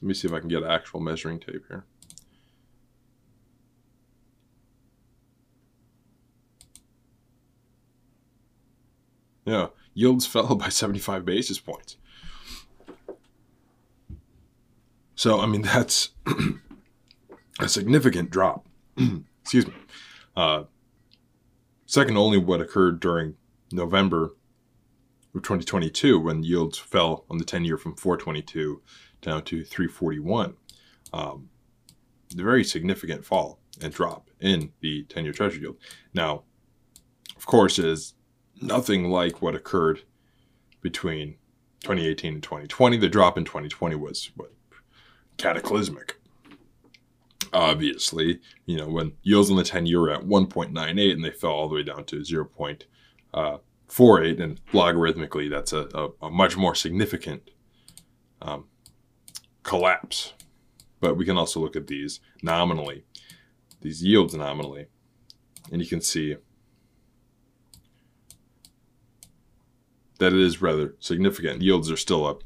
Let 0.01 0.03
me 0.03 0.13
see 0.13 0.27
if 0.27 0.33
I 0.33 0.41
can 0.41 0.49
get 0.49 0.61
actual 0.61 0.99
measuring 0.99 1.39
tape 1.39 1.63
here. 1.69 1.85
Yeah, 9.45 9.67
yields 9.93 10.25
fell 10.27 10.53
by 10.55 10.67
75 10.67 11.23
basis 11.23 11.59
points. 11.59 11.95
So, 15.15 15.39
I 15.39 15.45
mean, 15.45 15.61
that's 15.61 16.09
a 17.61 17.69
significant 17.69 18.31
drop. 18.31 18.67
Excuse 19.43 19.65
me. 19.65 19.73
Uh, 20.35 20.63
second 21.85 22.17
only 22.17 22.37
what 22.37 22.59
occurred 22.59 22.99
during 22.99 23.35
November 23.71 24.31
of 25.35 25.43
2022 25.43 26.19
when 26.19 26.43
yields 26.43 26.77
fell 26.77 27.25
on 27.29 27.37
the 27.37 27.45
10 27.45 27.65
year 27.65 27.77
from 27.77 27.95
422 27.95 28.81
down 29.21 29.43
to 29.43 29.63
341. 29.63 30.55
Um, 31.13 31.49
a 32.33 32.41
very 32.41 32.63
significant 32.63 33.25
fall 33.25 33.59
and 33.81 33.93
drop 33.93 34.29
in 34.39 34.71
the 34.81 35.03
10 35.03 35.23
year 35.23 35.33
treasury 35.33 35.61
yield. 35.61 35.77
Now, 36.13 36.43
of 37.35 37.45
course, 37.45 37.79
as 37.79 38.13
nothing 38.61 39.09
like 39.09 39.41
what 39.41 39.55
occurred 39.55 40.01
between 40.81 41.35
2018 41.81 42.33
and 42.35 42.43
2020. 42.43 42.97
The 42.97 43.09
drop 43.09 43.37
in 43.37 43.45
2020 43.45 43.95
was 43.95 44.31
what 44.35 44.51
cataclysmic. 45.37 46.15
Obviously, 47.51 48.41
you 48.65 48.77
know, 48.77 48.87
when 48.87 49.13
yields 49.23 49.49
on 49.49 49.57
the 49.57 49.63
10 49.63 49.85
year 49.85 50.01
were 50.01 50.11
at 50.11 50.21
1.98 50.21 51.11
and 51.11 51.23
they 51.23 51.31
fell 51.31 51.51
all 51.51 51.69
the 51.69 51.75
way 51.75 51.83
down 51.83 52.03
to 52.05 52.17
0.48, 52.17 52.83
uh, 53.33 53.57
and 54.39 54.59
logarithmically, 54.71 55.49
that's 55.49 55.73
a, 55.73 55.89
a, 55.93 56.27
a 56.27 56.29
much 56.29 56.55
more 56.55 56.75
significant 56.75 57.49
um, 58.41 58.65
collapse. 59.63 60.33
But 60.99 61.17
we 61.17 61.25
can 61.25 61.37
also 61.37 61.59
look 61.59 61.75
at 61.75 61.87
these 61.87 62.19
nominally, 62.43 63.03
these 63.81 64.03
yields 64.03 64.35
nominally, 64.35 64.87
and 65.71 65.81
you 65.81 65.87
can 65.87 66.01
see 66.01 66.35
that 70.19 70.33
it 70.33 70.39
is 70.39 70.61
rather 70.61 70.95
significant. 70.99 71.61
Yields 71.61 71.89
are 71.89 71.97
still 71.97 72.25
up 72.25 72.43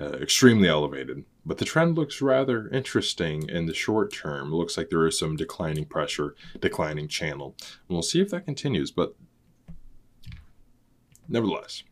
uh, 0.00 0.14
extremely 0.20 0.68
elevated, 0.68 1.24
but 1.46 1.58
the 1.58 1.64
trend 1.64 1.96
looks 1.96 2.20
rather 2.20 2.68
interesting 2.68 3.48
in 3.48 3.66
the 3.66 3.74
short 3.74 4.12
term. 4.12 4.52
It 4.52 4.56
looks 4.56 4.76
like 4.76 4.90
there 4.90 5.06
is 5.06 5.18
some 5.18 5.36
declining 5.36 5.84
pressure, 5.84 6.34
declining 6.60 7.08
channel. 7.08 7.54
And 7.60 7.94
we'll 7.94 8.02
see 8.02 8.20
if 8.20 8.30
that 8.30 8.44
continues, 8.44 8.90
but 8.90 9.14
nevertheless, 11.32 11.82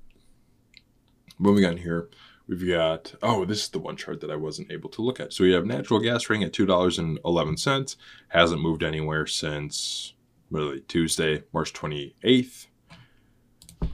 moving 1.38 1.64
on 1.64 1.79
here, 1.79 2.09
we've 2.46 2.68
got, 2.68 3.14
oh, 3.22 3.44
this 3.44 3.64
is 3.64 3.68
the 3.70 3.79
one 3.79 3.96
chart 3.96 4.20
that 4.20 4.31
I 4.31 4.37
wasn't 4.37 4.70
able 4.70 4.90
to 4.90 5.03
look 5.03 5.18
at. 5.18 5.33
So 5.33 5.44
we 5.44 5.53
have 5.53 5.64
natural 5.64 6.00
gas 6.00 6.29
ring 6.29 6.44
at 6.44 6.53
$2.11, 6.53 7.96
hasn't 8.29 8.61
moved 8.61 8.83
anywhere 8.83 9.26
since 9.26 10.14
really 10.50 10.81
Tuesday, 10.81 11.42
March 11.53 11.72
28th. 11.72 12.66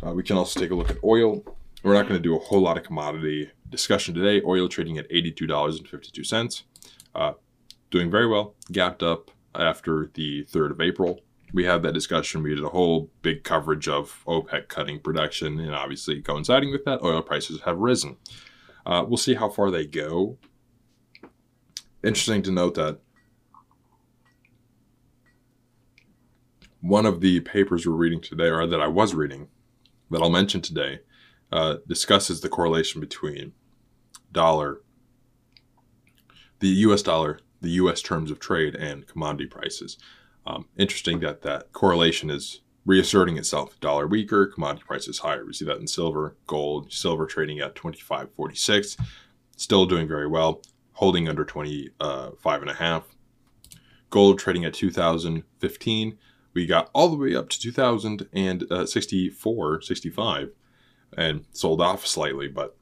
Uh, 0.04 0.12
we 0.12 0.22
can 0.22 0.36
also 0.36 0.58
take 0.58 0.70
a 0.70 0.74
look 0.74 0.90
at 0.90 1.02
oil. 1.04 1.42
We're 1.82 1.94
not 1.94 2.08
going 2.08 2.20
to 2.20 2.22
do 2.22 2.36
a 2.36 2.40
whole 2.40 2.60
lot 2.60 2.76
of 2.76 2.84
commodity 2.84 3.50
discussion 3.70 4.14
today. 4.14 4.42
Oil 4.44 4.68
trading 4.68 4.98
at 4.98 5.08
$82.52. 5.10 6.62
Uh, 7.14 7.32
doing 7.90 8.10
very 8.10 8.26
well, 8.26 8.54
gapped 8.72 9.02
up 9.02 9.30
after 9.54 10.10
the 10.14 10.44
3rd 10.44 10.72
of 10.72 10.80
April. 10.80 11.20
We 11.56 11.64
had 11.64 11.82
that 11.84 11.94
discussion. 11.94 12.42
We 12.42 12.54
did 12.54 12.62
a 12.62 12.68
whole 12.68 13.10
big 13.22 13.42
coverage 13.42 13.88
of 13.88 14.22
OPEC 14.26 14.68
cutting 14.68 15.00
production, 15.00 15.58
and 15.58 15.74
obviously, 15.74 16.20
coinciding 16.20 16.70
with 16.70 16.84
that, 16.84 17.02
oil 17.02 17.22
prices 17.22 17.62
have 17.62 17.78
risen. 17.78 18.18
Uh, 18.84 19.06
we'll 19.08 19.16
see 19.16 19.32
how 19.32 19.48
far 19.48 19.70
they 19.70 19.86
go. 19.86 20.36
Interesting 22.04 22.42
to 22.42 22.50
note 22.50 22.74
that 22.74 22.98
one 26.82 27.06
of 27.06 27.22
the 27.22 27.40
papers 27.40 27.86
we're 27.86 27.94
reading 27.94 28.20
today, 28.20 28.50
or 28.50 28.66
that 28.66 28.82
I 28.82 28.88
was 28.88 29.14
reading, 29.14 29.48
that 30.10 30.20
I'll 30.20 30.28
mention 30.28 30.60
today 30.60 30.98
uh, 31.50 31.76
discusses 31.88 32.42
the 32.42 32.50
correlation 32.50 33.00
between 33.00 33.54
dollar, 34.30 34.82
the 36.58 36.68
U.S. 36.68 37.00
dollar, 37.00 37.40
the 37.62 37.70
U.S. 37.70 38.02
terms 38.02 38.30
of 38.30 38.40
trade, 38.40 38.74
and 38.74 39.06
commodity 39.06 39.46
prices. 39.46 39.96
Um, 40.46 40.66
interesting 40.76 41.20
that 41.20 41.42
that 41.42 41.72
correlation 41.72 42.30
is 42.30 42.60
reasserting 42.84 43.36
itself. 43.36 43.78
Dollar 43.80 44.06
weaker, 44.06 44.46
commodity 44.46 44.84
prices 44.86 45.18
higher. 45.18 45.44
We 45.44 45.52
see 45.52 45.64
that 45.64 45.78
in 45.78 45.88
silver, 45.88 46.36
gold, 46.46 46.92
silver 46.92 47.26
trading 47.26 47.58
at 47.58 47.74
25.46, 47.74 48.96
still 49.56 49.86
doing 49.86 50.06
very 50.06 50.28
well, 50.28 50.62
holding 50.92 51.28
under 51.28 51.44
25 51.44 51.90
uh, 52.00 52.30
and 52.44 52.70
a 52.70 52.74
half. 52.74 53.02
Gold 54.10 54.38
trading 54.38 54.64
at 54.64 54.74
2015 54.74 56.18
we 56.56 56.66
got 56.66 56.90
all 56.94 57.10
the 57.10 57.18
way 57.18 57.36
up 57.36 57.50
to 57.50 57.60
2064, 57.60 59.76
uh, 59.76 59.80
65, 59.82 60.50
and 61.14 61.44
sold 61.52 61.82
off 61.82 62.06
slightly, 62.06 62.48
but 62.48 62.78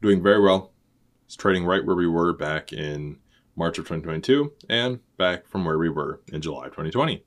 doing 0.00 0.22
very 0.22 0.40
well. 0.40 0.72
It's 1.26 1.36
trading 1.36 1.66
right 1.66 1.84
where 1.84 1.94
we 1.94 2.06
were 2.06 2.32
back 2.32 2.72
in 2.72 3.18
March 3.56 3.78
of 3.78 3.84
2022 3.84 4.52
and 4.68 5.00
back 5.16 5.46
from 5.46 5.64
where 5.64 5.78
we 5.78 5.88
were 5.88 6.20
in 6.32 6.40
July 6.40 6.66
2020. 6.66 7.24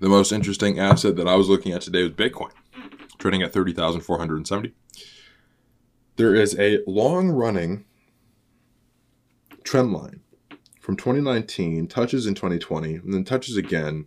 The 0.00 0.08
most 0.08 0.32
interesting 0.32 0.78
asset 0.78 1.16
that 1.16 1.28
I 1.28 1.36
was 1.36 1.48
looking 1.48 1.72
at 1.72 1.82
today 1.82 2.02
was 2.02 2.12
Bitcoin, 2.12 2.50
trading 3.18 3.42
at 3.42 3.52
30,470. 3.52 4.74
There 6.16 6.34
is 6.34 6.58
a 6.58 6.80
long 6.86 7.30
running 7.30 7.84
trend 9.64 9.92
line 9.92 10.20
from 10.80 10.96
2019, 10.96 11.86
touches 11.86 12.26
in 12.26 12.34
2020, 12.34 12.96
and 12.96 13.14
then 13.14 13.24
touches 13.24 13.56
again 13.56 14.06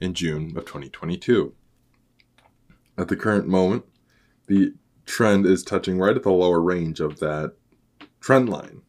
in 0.00 0.14
June 0.14 0.56
of 0.56 0.64
2022. 0.64 1.54
at 2.96 3.06
the 3.06 3.16
current 3.16 3.46
moment, 3.46 3.84
the 4.48 4.74
trend 5.06 5.46
is 5.46 5.62
touching 5.62 5.98
right 5.98 6.16
at 6.16 6.24
the 6.24 6.32
lower 6.32 6.60
range 6.60 6.98
of 6.98 7.20
that 7.20 7.54
trend 8.20 8.48
line. 8.48 8.82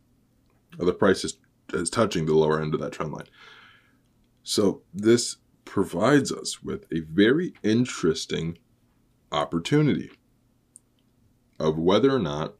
The 0.77 0.93
price 0.93 1.23
is, 1.23 1.37
is 1.73 1.89
touching 1.89 2.25
the 2.25 2.35
lower 2.35 2.61
end 2.61 2.73
of 2.73 2.79
that 2.81 2.93
trend 2.93 3.11
line. 3.11 3.27
So 4.43 4.81
this 4.93 5.37
provides 5.65 6.31
us 6.31 6.63
with 6.63 6.85
a 6.91 7.01
very 7.01 7.53
interesting 7.63 8.57
opportunity 9.31 10.09
of 11.59 11.77
whether 11.77 12.15
or 12.15 12.19
not 12.19 12.55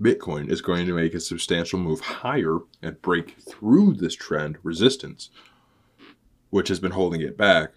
Bitcoin 0.00 0.50
is 0.50 0.62
going 0.62 0.86
to 0.86 0.94
make 0.94 1.14
a 1.14 1.20
substantial 1.20 1.78
move 1.78 2.00
higher 2.00 2.58
and 2.82 3.00
break 3.02 3.38
through 3.38 3.94
this 3.94 4.14
trend 4.14 4.58
resistance, 4.62 5.30
which 6.48 6.68
has 6.68 6.80
been 6.80 6.92
holding 6.92 7.20
it 7.20 7.36
back 7.36 7.72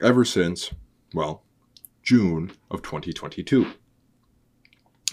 ever 0.00 0.24
since, 0.24 0.70
well, 1.14 1.42
June 2.02 2.52
of 2.70 2.82
2022. 2.82 3.72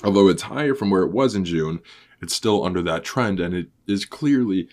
Although 0.03 0.29
it's 0.29 0.43
higher 0.43 0.75
from 0.75 0.89
where 0.89 1.03
it 1.03 1.11
was 1.11 1.35
in 1.35 1.45
June, 1.45 1.81
it's 2.21 2.33
still 2.33 2.63
under 2.63 2.81
that 2.81 3.03
trend 3.03 3.39
and 3.39 3.53
it 3.53 3.69
is 3.87 4.05
clearly 4.05 4.69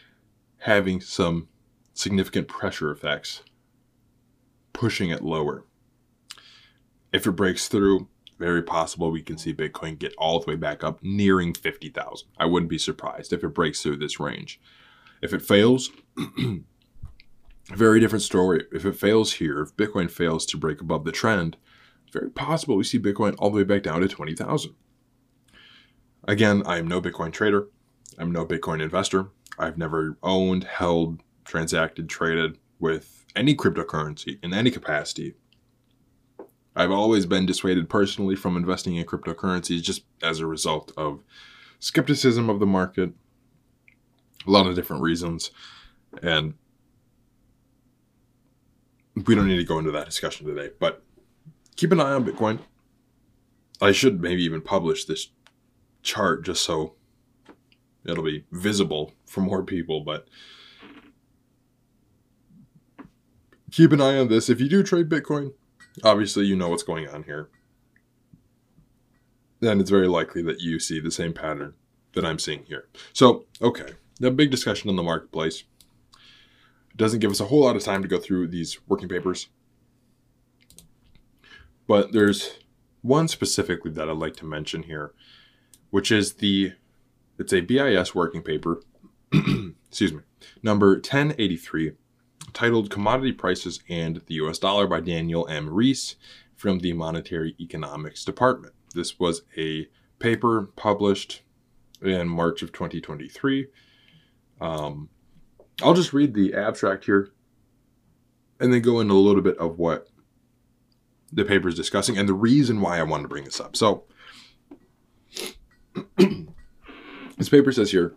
having 0.58 1.00
some 1.00 1.48
significant 1.94 2.48
pressure 2.48 2.90
effects, 2.90 3.42
pushing 4.72 5.10
it 5.10 5.22
lower. 5.22 5.64
If 7.12 7.26
it 7.26 7.32
breaks 7.32 7.68
through, 7.68 8.08
very 8.38 8.62
possible 8.62 9.10
we 9.10 9.22
can 9.22 9.38
see 9.38 9.54
Bitcoin 9.54 9.98
get 9.98 10.14
all 10.18 10.40
the 10.40 10.46
way 10.46 10.56
back 10.56 10.84
up 10.84 11.02
nearing 11.02 11.54
50,000. 11.54 12.28
I 12.36 12.44
wouldn't 12.44 12.70
be 12.70 12.78
surprised 12.78 13.32
if 13.32 13.42
it 13.42 13.54
breaks 13.54 13.82
through 13.82 13.96
this 13.96 14.20
range. 14.20 14.60
If 15.22 15.32
it 15.32 15.40
fails, 15.40 15.90
very 17.74 17.98
different 17.98 18.22
story. 18.22 18.64
If 18.72 18.84
it 18.84 18.96
fails 18.96 19.34
here, 19.34 19.62
if 19.62 19.76
Bitcoin 19.76 20.10
fails 20.10 20.44
to 20.46 20.58
break 20.58 20.80
above 20.80 21.04
the 21.04 21.12
trend, 21.12 21.56
very 22.12 22.30
possible 22.30 22.76
we 22.76 22.84
see 22.84 22.98
Bitcoin 22.98 23.34
all 23.38 23.50
the 23.50 23.56
way 23.56 23.64
back 23.64 23.82
down 23.82 24.02
to 24.02 24.08
20,000. 24.08 24.74
Again, 26.26 26.62
I 26.66 26.78
am 26.78 26.88
no 26.88 27.00
Bitcoin 27.00 27.32
trader. 27.32 27.68
I'm 28.18 28.32
no 28.32 28.44
Bitcoin 28.44 28.82
investor. 28.82 29.28
I've 29.58 29.78
never 29.78 30.18
owned, 30.22 30.64
held, 30.64 31.22
transacted, 31.44 32.08
traded 32.08 32.58
with 32.78 33.24
any 33.34 33.54
cryptocurrency 33.54 34.38
in 34.42 34.52
any 34.52 34.70
capacity 34.70 35.34
I've 36.76 36.90
always 36.90 37.24
been 37.24 37.46
dissuaded 37.46 37.88
personally 37.88 38.36
from 38.36 38.54
investing 38.54 38.96
in 38.96 39.06
cryptocurrencies 39.06 39.82
just 39.82 40.04
as 40.22 40.40
a 40.40 40.46
result 40.46 40.92
of 40.98 41.22
skepticism 41.78 42.50
of 42.50 42.60
the 42.60 42.66
market, 42.66 43.14
a 44.46 44.50
lot 44.50 44.66
of 44.66 44.74
different 44.74 45.02
reasons, 45.02 45.50
and 46.22 46.52
we 49.24 49.34
don't 49.34 49.48
need 49.48 49.56
to 49.56 49.64
go 49.64 49.78
into 49.78 49.90
that 49.92 50.04
discussion 50.04 50.46
today. 50.46 50.68
But 50.78 51.02
keep 51.76 51.92
an 51.92 52.00
eye 52.00 52.12
on 52.12 52.26
Bitcoin. 52.26 52.58
I 53.80 53.92
should 53.92 54.20
maybe 54.20 54.42
even 54.42 54.60
publish 54.60 55.06
this 55.06 55.28
chart 56.06 56.44
just 56.44 56.62
so 56.62 56.94
it'll 58.04 58.24
be 58.24 58.44
visible 58.52 59.12
for 59.26 59.40
more 59.40 59.62
people, 59.62 60.00
but 60.00 60.28
keep 63.70 63.92
an 63.92 64.00
eye 64.00 64.16
on 64.16 64.28
this. 64.28 64.48
If 64.48 64.60
you 64.60 64.68
do 64.68 64.82
trade 64.82 65.08
Bitcoin, 65.08 65.52
obviously 66.04 66.46
you 66.46 66.56
know 66.56 66.68
what's 66.68 66.82
going 66.82 67.08
on 67.08 67.24
here. 67.24 67.50
Then 69.60 69.80
it's 69.80 69.90
very 69.90 70.08
likely 70.08 70.42
that 70.42 70.60
you 70.60 70.78
see 70.78 71.00
the 71.00 71.10
same 71.10 71.32
pattern 71.32 71.74
that 72.12 72.24
I'm 72.24 72.38
seeing 72.38 72.64
here. 72.64 72.88
So, 73.12 73.46
okay, 73.60 73.94
the 74.20 74.30
big 74.30 74.50
discussion 74.50 74.88
in 74.88 74.96
the 74.96 75.02
marketplace. 75.02 75.64
Doesn't 76.94 77.20
give 77.20 77.30
us 77.30 77.40
a 77.40 77.46
whole 77.46 77.60
lot 77.60 77.76
of 77.76 77.84
time 77.84 78.00
to 78.00 78.08
go 78.08 78.18
through 78.18 78.48
these 78.48 78.78
working 78.88 79.08
papers. 79.08 79.48
But 81.86 82.12
there's 82.12 82.58
one 83.02 83.28
specifically 83.28 83.90
that 83.92 84.08
I'd 84.08 84.16
like 84.16 84.36
to 84.36 84.46
mention 84.46 84.84
here, 84.84 85.12
which 85.90 86.10
is 86.10 86.34
the 86.34 86.72
it's 87.38 87.52
a 87.52 87.60
BIS 87.60 88.14
working 88.14 88.42
paper, 88.42 88.82
excuse 89.32 90.12
me, 90.12 90.20
number 90.62 90.94
1083 90.94 91.92
titled 92.52 92.90
Commodity 92.90 93.32
Prices 93.32 93.80
and 93.88 94.22
the 94.26 94.34
US 94.34 94.58
Dollar 94.58 94.86
by 94.86 95.00
Daniel 95.00 95.46
M. 95.48 95.68
Rees 95.68 96.16
from 96.56 96.78
the 96.78 96.92
Monetary 96.94 97.54
Economics 97.60 98.24
Department. 98.24 98.74
This 98.94 99.18
was 99.18 99.42
a 99.56 99.88
paper 100.18 100.70
published 100.76 101.42
in 102.00 102.28
March 102.28 102.62
of 102.62 102.72
2023. 102.72 103.66
Um, 104.60 105.10
I'll 105.82 105.94
just 105.94 106.14
read 106.14 106.34
the 106.34 106.54
abstract 106.54 107.04
here 107.04 107.30
and 108.58 108.72
then 108.72 108.80
go 108.80 109.00
into 109.00 109.14
a 109.14 109.16
little 109.16 109.42
bit 109.42 109.58
of 109.58 109.78
what 109.78 110.08
the 111.30 111.44
paper 111.44 111.68
is 111.68 111.74
discussing 111.74 112.16
and 112.16 112.28
the 112.28 112.34
reason 112.34 112.80
why 112.80 112.98
I 112.98 113.02
wanted 113.02 113.24
to 113.24 113.28
bring 113.28 113.44
this 113.44 113.60
up. 113.60 113.76
So, 113.76 114.04
this 117.36 117.48
paper 117.48 117.72
says 117.72 117.90
here 117.90 118.14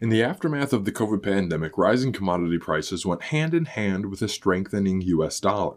in 0.00 0.08
the 0.08 0.22
aftermath 0.22 0.72
of 0.72 0.86
the 0.86 0.92
COVID 0.92 1.22
pandemic, 1.22 1.76
rising 1.76 2.10
commodity 2.10 2.56
prices 2.56 3.04
went 3.04 3.24
hand 3.24 3.52
in 3.52 3.66
hand 3.66 4.06
with 4.06 4.22
a 4.22 4.28
strengthening 4.28 5.02
US 5.02 5.38
dollar. 5.40 5.76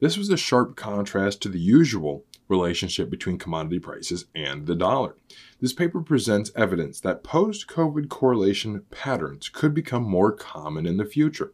This 0.00 0.16
was 0.16 0.28
a 0.28 0.36
sharp 0.36 0.74
contrast 0.74 1.40
to 1.42 1.48
the 1.48 1.60
usual 1.60 2.24
relationship 2.48 3.08
between 3.08 3.38
commodity 3.38 3.78
prices 3.78 4.24
and 4.34 4.66
the 4.66 4.74
dollar. 4.74 5.14
This 5.60 5.72
paper 5.72 6.00
presents 6.00 6.50
evidence 6.56 6.98
that 7.00 7.22
post 7.22 7.68
COVID 7.68 8.08
correlation 8.08 8.82
patterns 8.90 9.48
could 9.48 9.72
become 9.72 10.02
more 10.02 10.32
common 10.32 10.84
in 10.84 10.96
the 10.96 11.04
future. 11.04 11.52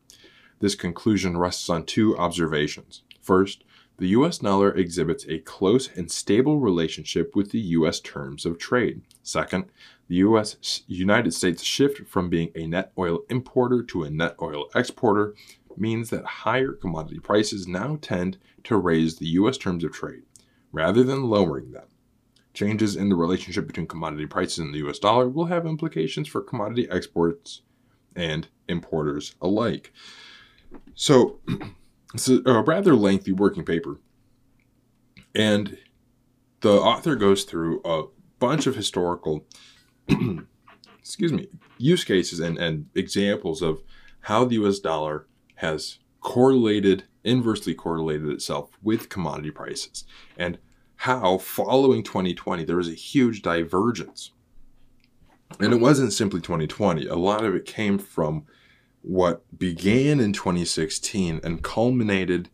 This 0.60 0.74
conclusion 0.74 1.36
rests 1.36 1.68
on 1.68 1.84
two 1.84 2.16
observations. 2.16 3.02
First, 3.20 3.62
the 3.98 4.08
US 4.08 4.38
dollar 4.38 4.74
exhibits 4.74 5.26
a 5.26 5.40
close 5.40 5.90
and 5.94 6.10
stable 6.10 6.60
relationship 6.60 7.36
with 7.36 7.50
the 7.50 7.60
US 7.60 8.00
terms 8.00 8.46
of 8.46 8.56
trade. 8.56 9.02
Second, 9.26 9.64
the 10.06 10.16
US 10.16 10.84
United 10.86 11.34
States 11.34 11.60
shift 11.60 12.06
from 12.06 12.30
being 12.30 12.52
a 12.54 12.68
net 12.68 12.92
oil 12.96 13.24
importer 13.28 13.82
to 13.82 14.04
a 14.04 14.10
net 14.10 14.36
oil 14.40 14.66
exporter 14.72 15.34
means 15.76 16.10
that 16.10 16.24
higher 16.24 16.72
commodity 16.72 17.18
prices 17.18 17.66
now 17.66 17.98
tend 18.00 18.38
to 18.62 18.76
raise 18.76 19.16
the 19.16 19.26
US 19.40 19.58
terms 19.58 19.82
of 19.82 19.92
trade 19.92 20.22
rather 20.70 21.02
than 21.02 21.24
lowering 21.24 21.72
them. 21.72 21.88
Changes 22.54 22.94
in 22.94 23.08
the 23.08 23.16
relationship 23.16 23.66
between 23.66 23.88
commodity 23.88 24.26
prices 24.26 24.58
and 24.58 24.72
the 24.72 24.86
US 24.88 25.00
dollar 25.00 25.28
will 25.28 25.46
have 25.46 25.66
implications 25.66 26.28
for 26.28 26.40
commodity 26.40 26.88
exports 26.88 27.62
and 28.14 28.46
importers 28.68 29.34
alike. 29.42 29.92
So, 30.94 31.40
it's 32.14 32.28
a, 32.28 32.62
rather 32.62 32.94
lengthy 32.94 33.32
working 33.32 33.64
paper. 33.64 33.98
And 35.34 35.78
the 36.60 36.72
author 36.72 37.16
goes 37.16 37.44
through 37.44 37.82
a 37.84 38.04
bunch 38.38 38.66
of 38.66 38.76
historical 38.76 39.44
excuse 41.06 41.32
me, 41.32 41.46
use 41.78 42.02
cases 42.02 42.40
and, 42.40 42.58
and 42.58 42.86
examples 42.96 43.62
of 43.62 43.80
how 44.22 44.44
the 44.44 44.56
US 44.56 44.80
dollar 44.80 45.26
has 45.56 46.00
correlated, 46.20 47.04
inversely 47.22 47.74
correlated 47.74 48.28
itself 48.28 48.70
with 48.82 49.08
commodity 49.08 49.52
prices, 49.52 50.02
and 50.36 50.58
how 50.96 51.38
following 51.38 52.02
2020 52.02 52.64
there 52.64 52.76
was 52.76 52.88
a 52.88 52.94
huge 52.94 53.40
divergence. 53.40 54.32
And 55.60 55.72
it 55.72 55.78
wasn't 55.78 56.12
simply 56.12 56.40
2020, 56.40 57.06
a 57.06 57.14
lot 57.14 57.44
of 57.44 57.54
it 57.54 57.64
came 57.64 57.98
from 57.98 58.44
what 59.02 59.44
began 59.56 60.18
in 60.18 60.32
2016 60.32 61.40
and 61.44 61.62
culminated 61.62 62.48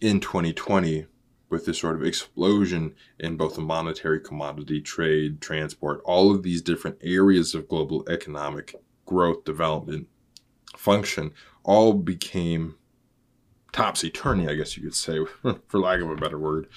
in 0.00 0.20
2020 0.20 1.06
with 1.52 1.66
this 1.66 1.78
sort 1.78 1.94
of 1.94 2.02
explosion 2.02 2.94
in 3.20 3.36
both 3.36 3.54
the 3.54 3.60
monetary 3.60 4.18
commodity 4.18 4.80
trade, 4.80 5.40
transport, 5.40 6.00
all 6.04 6.34
of 6.34 6.42
these 6.42 6.62
different 6.62 6.96
areas 7.02 7.54
of 7.54 7.68
global 7.68 8.02
economic 8.08 8.74
growth, 9.04 9.44
development, 9.44 10.08
function, 10.76 11.30
all 11.62 11.92
became 11.92 12.74
topsy 13.70 14.08
turvy, 14.08 14.48
I 14.48 14.54
guess 14.54 14.76
you 14.76 14.82
could 14.82 14.94
say, 14.94 15.18
for 15.68 15.78
lack 15.78 16.00
of 16.00 16.10
a 16.10 16.16
better 16.16 16.38
word, 16.38 16.68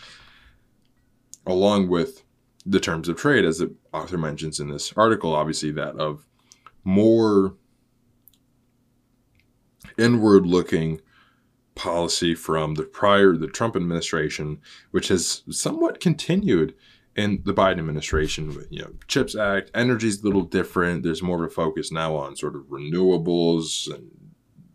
along 1.48 1.88
with 1.88 2.24
the 2.66 2.82
terms 2.82 3.08
of 3.08 3.16
trade, 3.16 3.46
as 3.46 3.60
the 3.60 3.74
author 3.94 4.18
mentions 4.18 4.60
in 4.60 4.70
this 4.70 4.92
article, 4.98 5.34
obviously, 5.34 5.72
that 5.72 5.96
of 5.96 6.28
more 6.84 7.56
inward 9.98 10.46
looking 10.46 11.00
policy 11.76 12.34
from 12.34 12.76
the 12.76 12.84
prior 12.84 13.36
the 13.36 13.48
Trump 13.48 13.76
administration, 13.76 14.60
which 14.92 15.10
has 15.10 15.44
somewhat 15.50 16.00
continued 16.00 16.74
in 17.16 17.42
the 17.46 17.54
Biden 17.54 17.80
administration. 17.80 18.66
You 18.70 18.84
know, 18.84 18.94
Chips 19.08 19.36
Act, 19.36 19.72
energy's 19.74 20.22
a 20.22 20.26
little 20.26 20.42
different. 20.42 21.04
There's 21.04 21.22
more 21.22 21.44
of 21.44 21.52
a 21.52 21.54
focus 21.54 21.92
now 21.92 22.16
on 22.16 22.36
sort 22.36 22.56
of 22.56 22.64
renewables 22.64 23.94
and 23.94 24.12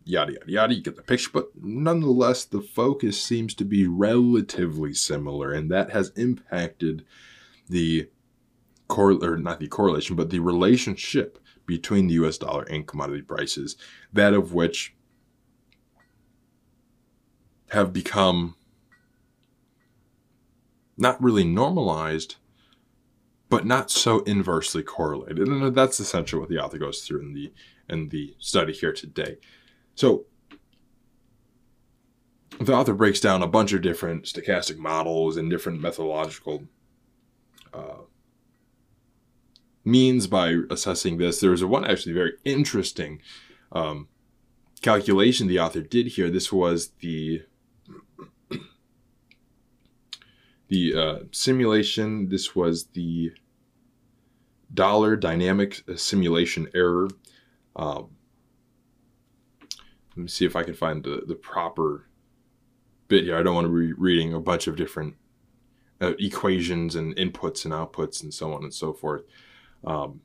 yada 0.04 0.32
yada 0.32 0.50
yada. 0.50 0.74
You 0.74 0.82
get 0.82 0.96
the 0.96 1.02
picture, 1.02 1.30
but 1.32 1.50
nonetheless, 1.60 2.44
the 2.44 2.62
focus 2.62 3.22
seems 3.22 3.54
to 3.54 3.64
be 3.64 3.86
relatively 3.86 4.94
similar, 4.94 5.52
and 5.52 5.70
that 5.70 5.90
has 5.90 6.10
impacted 6.16 7.04
the 7.68 8.08
cor 8.88 9.12
or 9.22 9.36
not 9.36 9.60
the 9.60 9.68
correlation, 9.68 10.16
but 10.16 10.30
the 10.30 10.40
relationship 10.40 11.38
between 11.66 12.08
the 12.08 12.14
U.S. 12.14 12.38
dollar 12.38 12.64
and 12.64 12.86
commodity 12.86 13.22
prices. 13.22 13.76
That 14.12 14.34
of 14.34 14.52
which 14.52 14.94
have 17.70 17.92
become 17.92 18.56
not 20.96 21.20
really 21.22 21.44
normalized, 21.44 22.36
but 23.48 23.64
not 23.64 23.90
so 23.90 24.20
inversely 24.20 24.82
correlated. 24.82 25.48
And 25.48 25.74
that's 25.74 25.98
essentially 25.98 26.40
what 26.40 26.48
the 26.48 26.58
author 26.58 26.78
goes 26.78 27.00
through 27.00 27.20
in 27.20 27.32
the 27.32 27.52
in 27.88 28.08
the 28.10 28.36
study 28.38 28.72
here 28.72 28.92
today. 28.92 29.38
So 29.94 30.26
the 32.60 32.74
author 32.74 32.94
breaks 32.94 33.20
down 33.20 33.42
a 33.42 33.48
bunch 33.48 33.72
of 33.72 33.82
different 33.82 34.24
stochastic 34.24 34.76
models 34.76 35.36
and 35.36 35.50
different 35.50 35.80
methodological 35.80 36.64
uh, 37.72 38.02
means 39.84 40.26
by 40.26 40.58
assessing 40.70 41.16
this. 41.18 41.40
There's 41.40 41.64
one 41.64 41.84
actually 41.84 42.12
very 42.12 42.34
interesting 42.44 43.22
um, 43.72 44.08
calculation 44.82 45.46
the 45.46 45.58
author 45.58 45.80
did 45.80 46.08
here. 46.08 46.30
This 46.30 46.52
was 46.52 46.90
the 47.00 47.42
the 50.70 50.94
uh, 50.94 51.18
simulation. 51.32 52.28
This 52.28 52.56
was 52.56 52.86
the 52.86 53.32
dollar 54.72 55.16
dynamic 55.16 55.82
simulation 55.96 56.68
error. 56.74 57.08
Um, 57.76 58.10
let 60.16 60.22
me 60.22 60.28
see 60.28 60.46
if 60.46 60.56
I 60.56 60.62
can 60.62 60.74
find 60.74 61.04
the, 61.04 61.22
the 61.26 61.34
proper 61.34 62.06
bit 63.08 63.24
here. 63.24 63.36
I 63.36 63.42
don't 63.42 63.54
want 63.54 63.66
to 63.66 63.76
be 63.76 63.92
reading 63.92 64.32
a 64.32 64.40
bunch 64.40 64.68
of 64.68 64.76
different 64.76 65.16
uh, 66.00 66.12
equations 66.18 66.94
and 66.94 67.14
inputs 67.16 67.64
and 67.64 67.74
outputs 67.74 68.22
and 68.22 68.32
so 68.32 68.52
on 68.52 68.62
and 68.62 68.72
so 68.72 68.92
forth. 68.92 69.22
Um, 69.84 70.20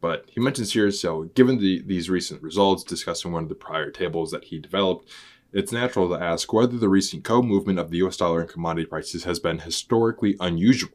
but 0.00 0.26
he 0.30 0.40
mentions 0.40 0.72
here 0.72 0.90
so, 0.90 1.24
given 1.34 1.58
the, 1.58 1.82
these 1.82 2.08
recent 2.08 2.42
results, 2.42 2.84
discussing 2.84 3.32
one 3.32 3.42
of 3.42 3.48
the 3.48 3.54
prior 3.54 3.90
tables 3.90 4.30
that 4.30 4.44
he 4.44 4.58
developed, 4.58 5.10
it's 5.52 5.72
natural 5.72 6.08
to 6.10 6.22
ask 6.22 6.52
whether 6.52 6.76
the 6.76 6.88
recent 6.88 7.24
co 7.24 7.42
movement 7.42 7.78
of 7.78 7.90
the 7.90 7.98
US 7.98 8.16
dollar 8.16 8.40
and 8.40 8.48
commodity 8.48 8.86
prices 8.86 9.24
has 9.24 9.38
been 9.38 9.60
historically 9.60 10.36
unusual. 10.40 10.90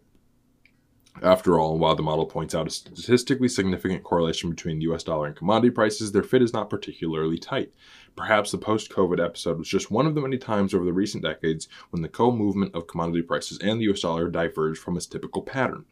After 1.21 1.59
all, 1.59 1.77
while 1.77 1.95
the 1.95 2.03
model 2.03 2.25
points 2.25 2.55
out 2.55 2.67
a 2.67 2.71
statistically 2.71 3.47
significant 3.47 4.03
correlation 4.03 4.49
between 4.49 4.79
the 4.79 4.91
US 4.91 5.03
dollar 5.03 5.27
and 5.27 5.35
commodity 5.35 5.69
prices, 5.69 6.11
their 6.11 6.23
fit 6.23 6.41
is 6.41 6.53
not 6.53 6.69
particularly 6.69 7.37
tight. 7.37 7.71
Perhaps 8.15 8.51
the 8.51 8.57
post 8.57 8.91
COVID 8.91 9.23
episode 9.23 9.57
was 9.57 9.67
just 9.67 9.91
one 9.91 10.05
of 10.05 10.15
the 10.15 10.21
many 10.21 10.37
times 10.37 10.73
over 10.73 10.85
the 10.85 10.93
recent 10.93 11.23
decades 11.23 11.67
when 11.91 12.01
the 12.01 12.09
co 12.09 12.31
movement 12.31 12.75
of 12.75 12.87
commodity 12.87 13.21
prices 13.21 13.59
and 13.59 13.79
the 13.79 13.85
US 13.85 14.01
dollar 14.01 14.29
diverged 14.29 14.79
from 14.79 14.97
its 14.97 15.05
typical 15.05 15.41
pattern. 15.41 15.85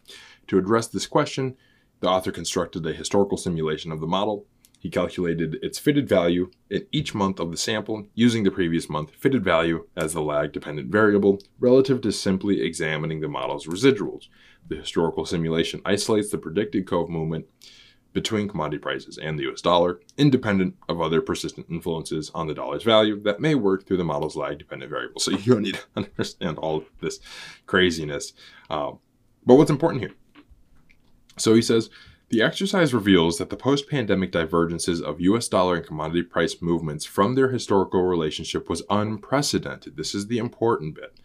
To 0.47 0.57
address 0.57 0.87
this 0.87 1.07
question, 1.07 1.55
the 1.99 2.09
author 2.09 2.31
constructed 2.31 2.85
a 2.85 2.93
historical 2.93 3.37
simulation 3.37 3.91
of 3.91 4.01
the 4.01 4.07
model. 4.07 4.45
He 4.81 4.89
calculated 4.89 5.59
its 5.61 5.77
fitted 5.77 6.09
value 6.09 6.49
in 6.71 6.87
each 6.91 7.13
month 7.13 7.39
of 7.39 7.51
the 7.51 7.57
sample 7.57 8.07
using 8.15 8.43
the 8.43 8.49
previous 8.49 8.89
month 8.89 9.11
fitted 9.11 9.43
value 9.43 9.85
as 9.95 10.13
the 10.13 10.23
lag 10.23 10.53
dependent 10.53 10.91
variable 10.91 11.39
relative 11.59 12.01
to 12.01 12.11
simply 12.11 12.63
examining 12.63 13.21
the 13.21 13.27
model's 13.27 13.67
residuals. 13.67 14.27
The 14.67 14.77
historical 14.77 15.27
simulation 15.27 15.83
isolates 15.85 16.31
the 16.31 16.39
predicted 16.39 16.87
co 16.87 17.05
movement 17.05 17.45
between 18.11 18.47
commodity 18.47 18.79
prices 18.79 19.19
and 19.19 19.37
the 19.37 19.51
US 19.51 19.61
dollar, 19.61 19.99
independent 20.17 20.75
of 20.89 20.99
other 20.99 21.21
persistent 21.21 21.67
influences 21.69 22.31
on 22.33 22.47
the 22.47 22.55
dollar's 22.55 22.81
value 22.81 23.21
that 23.21 23.39
may 23.39 23.53
work 23.53 23.85
through 23.85 23.97
the 23.97 24.03
model's 24.03 24.35
lag 24.35 24.57
dependent 24.57 24.89
variable. 24.89 25.21
So 25.21 25.29
you 25.37 25.53
don't 25.53 25.61
need 25.61 25.75
to 25.75 25.85
understand 25.95 26.57
all 26.57 26.85
this 27.01 27.19
craziness. 27.67 28.33
Um, 28.71 28.97
but 29.45 29.55
what's 29.55 29.69
important 29.69 30.01
here? 30.01 30.13
So 31.37 31.53
he 31.53 31.61
says 31.61 31.91
the 32.31 32.41
exercise 32.41 32.93
reveals 32.93 33.37
that 33.37 33.49
the 33.49 33.57
post 33.57 33.89
pandemic 33.89 34.31
divergences 34.31 35.01
of 35.01 35.19
US 35.19 35.49
dollar 35.49 35.75
and 35.75 35.85
commodity 35.85 36.23
price 36.23 36.61
movements 36.61 37.03
from 37.03 37.35
their 37.35 37.49
historical 37.49 38.03
relationship 38.03 38.69
was 38.69 38.83
unprecedented. 38.89 39.97
This 39.97 40.15
is 40.15 40.27
the 40.27 40.37
important 40.37 40.95
bit. 40.95 41.19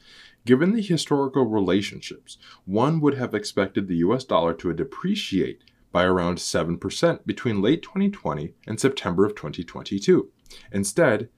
Given 0.44 0.72
the 0.72 0.82
historical 0.82 1.44
relationships, 1.44 2.38
one 2.64 3.00
would 3.00 3.14
have 3.14 3.34
expected 3.34 3.86
the 3.86 3.96
US 3.98 4.24
dollar 4.24 4.52
to 4.54 4.72
depreciate 4.72 5.62
by 5.92 6.04
around 6.04 6.38
7% 6.38 7.24
between 7.24 7.62
late 7.62 7.82
2020 7.82 8.54
and 8.66 8.80
September 8.80 9.24
of 9.24 9.34
2022. 9.34 10.28
Instead, 10.72 11.28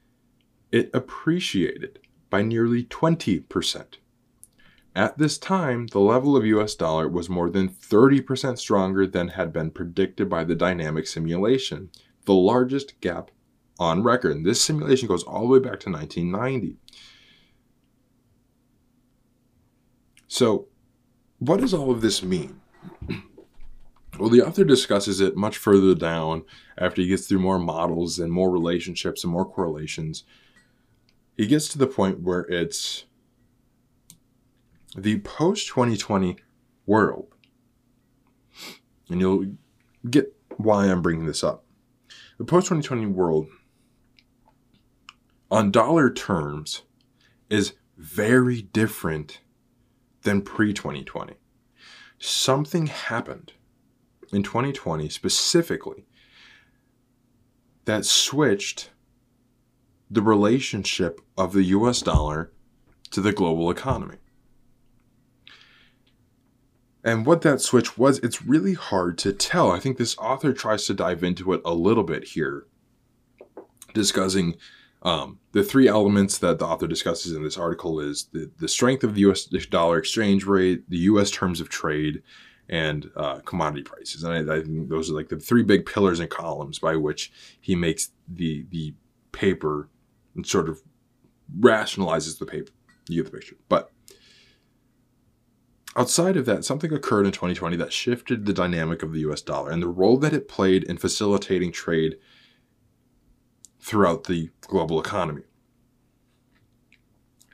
it 0.71 0.89
appreciated 0.93 1.99
by 2.29 2.41
nearly 2.41 2.83
20%. 2.83 3.97
At 4.95 5.17
this 5.17 5.37
time, 5.37 5.87
the 5.87 5.99
level 5.99 6.35
of 6.35 6.45
US 6.45 6.75
dollar 6.75 7.07
was 7.07 7.29
more 7.29 7.49
than 7.49 7.69
30% 7.69 8.57
stronger 8.57 9.05
than 9.05 9.29
had 9.29 9.53
been 9.53 9.71
predicted 9.71 10.29
by 10.29 10.43
the 10.43 10.55
dynamic 10.55 11.07
simulation, 11.07 11.89
the 12.25 12.33
largest 12.33 12.99
gap 12.99 13.31
on 13.77 14.03
record. 14.03 14.35
And 14.35 14.45
this 14.45 14.61
simulation 14.61 15.07
goes 15.07 15.23
all 15.23 15.41
the 15.41 15.47
way 15.47 15.59
back 15.59 15.79
to 15.81 15.91
1990. 15.91 16.77
So, 20.27 20.67
what 21.39 21.59
does 21.59 21.73
all 21.73 21.91
of 21.91 22.01
this 22.01 22.23
mean? 22.23 22.61
Well, 24.17 24.29
the 24.29 24.41
author 24.41 24.65
discusses 24.65 25.21
it 25.21 25.37
much 25.37 25.57
further 25.57 25.95
down 25.95 26.43
after 26.77 27.01
he 27.01 27.07
gets 27.07 27.25
through 27.25 27.39
more 27.39 27.57
models 27.57 28.19
and 28.19 28.33
more 28.33 28.51
relationships 28.51 29.23
and 29.23 29.31
more 29.31 29.45
correlations. 29.45 30.25
He 31.37 31.47
gets 31.47 31.69
to 31.69 31.77
the 31.77 31.87
point 31.87 32.19
where 32.19 32.41
it's 32.41 33.05
the 35.03 35.19
post 35.19 35.67
2020 35.67 36.37
world, 36.85 37.27
and 39.09 39.19
you'll 39.19 39.55
get 40.09 40.35
why 40.57 40.85
I'm 40.85 41.01
bringing 41.01 41.25
this 41.25 41.43
up. 41.43 41.63
The 42.37 42.45
post 42.45 42.67
2020 42.67 43.07
world, 43.07 43.47
on 45.49 45.71
dollar 45.71 46.11
terms, 46.11 46.83
is 47.49 47.73
very 47.97 48.61
different 48.61 49.39
than 50.23 50.41
pre 50.41 50.73
2020. 50.73 51.35
Something 52.17 52.87
happened 52.87 53.53
in 54.33 54.43
2020 54.43 55.09
specifically 55.09 56.05
that 57.85 58.05
switched 58.05 58.89
the 60.11 60.21
relationship 60.21 61.21
of 61.37 61.53
the 61.53 61.63
US 61.63 62.01
dollar 62.01 62.51
to 63.11 63.21
the 63.21 63.31
global 63.31 63.71
economy. 63.71 64.17
And 67.03 67.25
what 67.25 67.41
that 67.41 67.61
switch 67.61 67.97
was, 67.97 68.19
it's 68.19 68.41
really 68.41 68.73
hard 68.73 69.17
to 69.19 69.31
tell. 69.31 69.71
I 69.71 69.79
think 69.79 69.97
this 69.97 70.17
author 70.17 70.51
tries 70.51 70.85
to 70.87 70.93
dive 70.93 71.23
into 71.23 71.53
it 71.53 71.61
a 71.63 71.73
little 71.73 72.03
bit 72.03 72.25
here, 72.25 72.65
discussing 73.93 74.55
um, 75.01 75.39
the 75.53 75.63
three 75.63 75.87
elements 75.87 76.37
that 76.39 76.59
the 76.59 76.65
author 76.65 76.87
discusses 76.87 77.31
in 77.31 77.43
this 77.43 77.57
article 77.57 77.99
is 78.01 78.27
the, 78.33 78.51
the 78.59 78.67
strength 78.67 79.03
of 79.03 79.15
the 79.15 79.21
U.S. 79.21 79.45
dollar 79.45 79.97
exchange 79.97 80.45
rate, 80.45 80.89
the 80.89 80.97
U.S. 80.97 81.31
terms 81.31 81.61
of 81.61 81.69
trade, 81.69 82.21
and 82.67 83.09
uh, 83.15 83.39
commodity 83.39 83.83
prices. 83.83 84.23
And 84.23 84.51
I, 84.51 84.57
I, 84.57 84.61
think 84.61 84.89
those 84.89 85.09
are 85.09 85.15
like 85.15 85.29
the 85.29 85.39
three 85.39 85.63
big 85.63 85.85
pillars 85.85 86.19
and 86.19 86.29
columns 86.29 86.79
by 86.79 86.95
which 86.95 87.31
he 87.61 87.75
makes 87.75 88.11
the 88.27 88.65
the 88.69 88.93
paper 89.31 89.89
and 90.35 90.45
sort 90.45 90.69
of 90.69 90.81
rationalizes 91.59 92.37
the 92.37 92.45
paper. 92.45 92.71
You 93.07 93.23
get 93.23 93.31
the 93.31 93.37
picture. 93.37 93.55
But 93.69 93.91
Outside 95.95 96.37
of 96.37 96.45
that, 96.45 96.63
something 96.63 96.93
occurred 96.93 97.25
in 97.25 97.31
2020 97.31 97.75
that 97.77 97.91
shifted 97.91 98.45
the 98.45 98.53
dynamic 98.53 99.01
of 99.01 99.11
the 99.11 99.19
US 99.21 99.41
dollar 99.41 99.71
and 99.71 99.81
the 99.81 99.87
role 99.87 100.17
that 100.17 100.33
it 100.33 100.47
played 100.47 100.83
in 100.83 100.97
facilitating 100.97 101.71
trade 101.71 102.17
throughout 103.79 104.25
the 104.25 104.49
global 104.61 104.99
economy. 104.99 105.43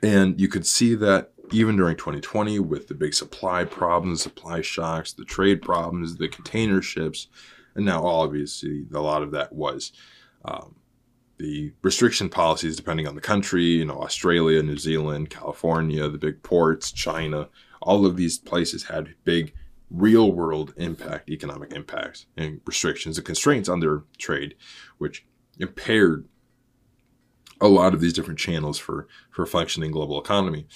And 0.02 0.38
you 0.38 0.48
could 0.48 0.66
see 0.66 0.94
that 0.96 1.32
even 1.52 1.76
during 1.76 1.96
2020 1.96 2.58
with 2.60 2.88
the 2.88 2.94
big 2.94 3.14
supply 3.14 3.64
problems, 3.64 4.22
supply 4.22 4.60
shocks, 4.60 5.12
the 5.12 5.24
trade 5.24 5.62
problems, 5.62 6.16
the 6.16 6.28
container 6.28 6.82
ships, 6.82 7.28
and 7.74 7.84
now 7.84 8.04
obviously 8.04 8.86
a 8.92 9.00
lot 9.00 9.22
of 9.22 9.30
that 9.30 9.52
was 9.52 9.92
um, 10.44 10.76
the 11.38 11.72
restriction 11.82 12.28
policies 12.28 12.76
depending 12.76 13.06
on 13.06 13.14
the 13.14 13.20
country, 13.20 13.64
you 13.64 13.84
know, 13.84 14.00
Australia, 14.00 14.62
New 14.62 14.78
Zealand, 14.78 15.30
California, 15.30 16.08
the 16.08 16.18
big 16.18 16.42
ports, 16.42 16.92
China, 16.92 17.48
all 17.86 18.04
of 18.04 18.16
these 18.16 18.36
places 18.36 18.84
had 18.84 19.14
big 19.24 19.54
real 19.90 20.32
world 20.32 20.74
impact, 20.76 21.30
economic 21.30 21.72
impacts, 21.72 22.26
and 22.36 22.60
restrictions 22.66 23.16
and 23.16 23.24
constraints 23.24 23.68
on 23.68 23.78
their 23.78 24.02
trade, 24.18 24.56
which 24.98 25.24
impaired 25.58 26.26
a 27.60 27.68
lot 27.68 27.94
of 27.94 28.00
these 28.00 28.12
different 28.12 28.40
channels 28.40 28.76
for, 28.76 29.06
for 29.30 29.46
functioning 29.46 29.92
global 29.92 30.20
economy. 30.20 30.66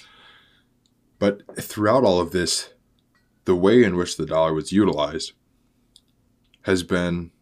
But 1.18 1.42
throughout 1.60 2.04
all 2.04 2.20
of 2.20 2.30
this, 2.30 2.70
the 3.44 3.56
way 3.56 3.82
in 3.82 3.96
which 3.96 4.16
the 4.16 4.24
dollar 4.24 4.54
was 4.54 4.70
utilized 4.70 5.32
has 6.62 6.84
been 6.84 7.32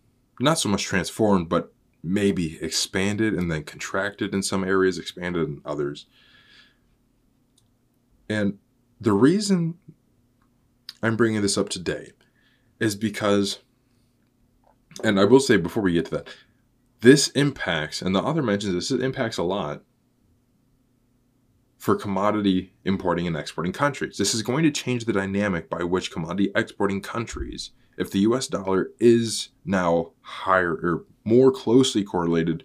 not 0.40 0.58
so 0.58 0.70
much 0.70 0.84
transformed, 0.84 1.50
but 1.50 1.74
maybe 2.02 2.58
expanded 2.62 3.34
and 3.34 3.50
then 3.50 3.64
contracted 3.64 4.32
in 4.32 4.42
some 4.42 4.64
areas, 4.64 4.98
expanded 4.98 5.46
in 5.46 5.60
others. 5.66 6.06
And 8.30 8.58
the 9.00 9.12
reason 9.12 9.78
I'm 11.02 11.16
bringing 11.16 11.42
this 11.42 11.58
up 11.58 11.68
today 11.68 12.12
is 12.80 12.96
because, 12.96 13.60
and 15.02 15.18
I 15.18 15.24
will 15.24 15.40
say 15.40 15.56
before 15.56 15.82
we 15.82 15.92
get 15.92 16.06
to 16.06 16.10
that, 16.12 16.28
this 17.00 17.28
impacts, 17.28 18.02
and 18.02 18.14
the 18.14 18.20
author 18.20 18.42
mentions 18.42 18.74
this, 18.74 18.90
it 18.90 19.02
impacts 19.02 19.38
a 19.38 19.44
lot 19.44 19.82
for 21.78 21.94
commodity 21.94 22.72
importing 22.84 23.26
and 23.26 23.36
exporting 23.36 23.72
countries. 23.72 24.18
This 24.18 24.34
is 24.34 24.42
going 24.42 24.64
to 24.64 24.70
change 24.70 25.04
the 25.04 25.12
dynamic 25.12 25.70
by 25.70 25.84
which 25.84 26.10
commodity 26.10 26.50
exporting 26.56 27.00
countries, 27.00 27.70
if 27.96 28.10
the 28.10 28.18
US 28.20 28.48
dollar 28.48 28.90
is 28.98 29.50
now 29.64 30.10
higher 30.20 30.72
or 30.72 31.04
more 31.24 31.52
closely 31.52 32.02
correlated, 32.02 32.64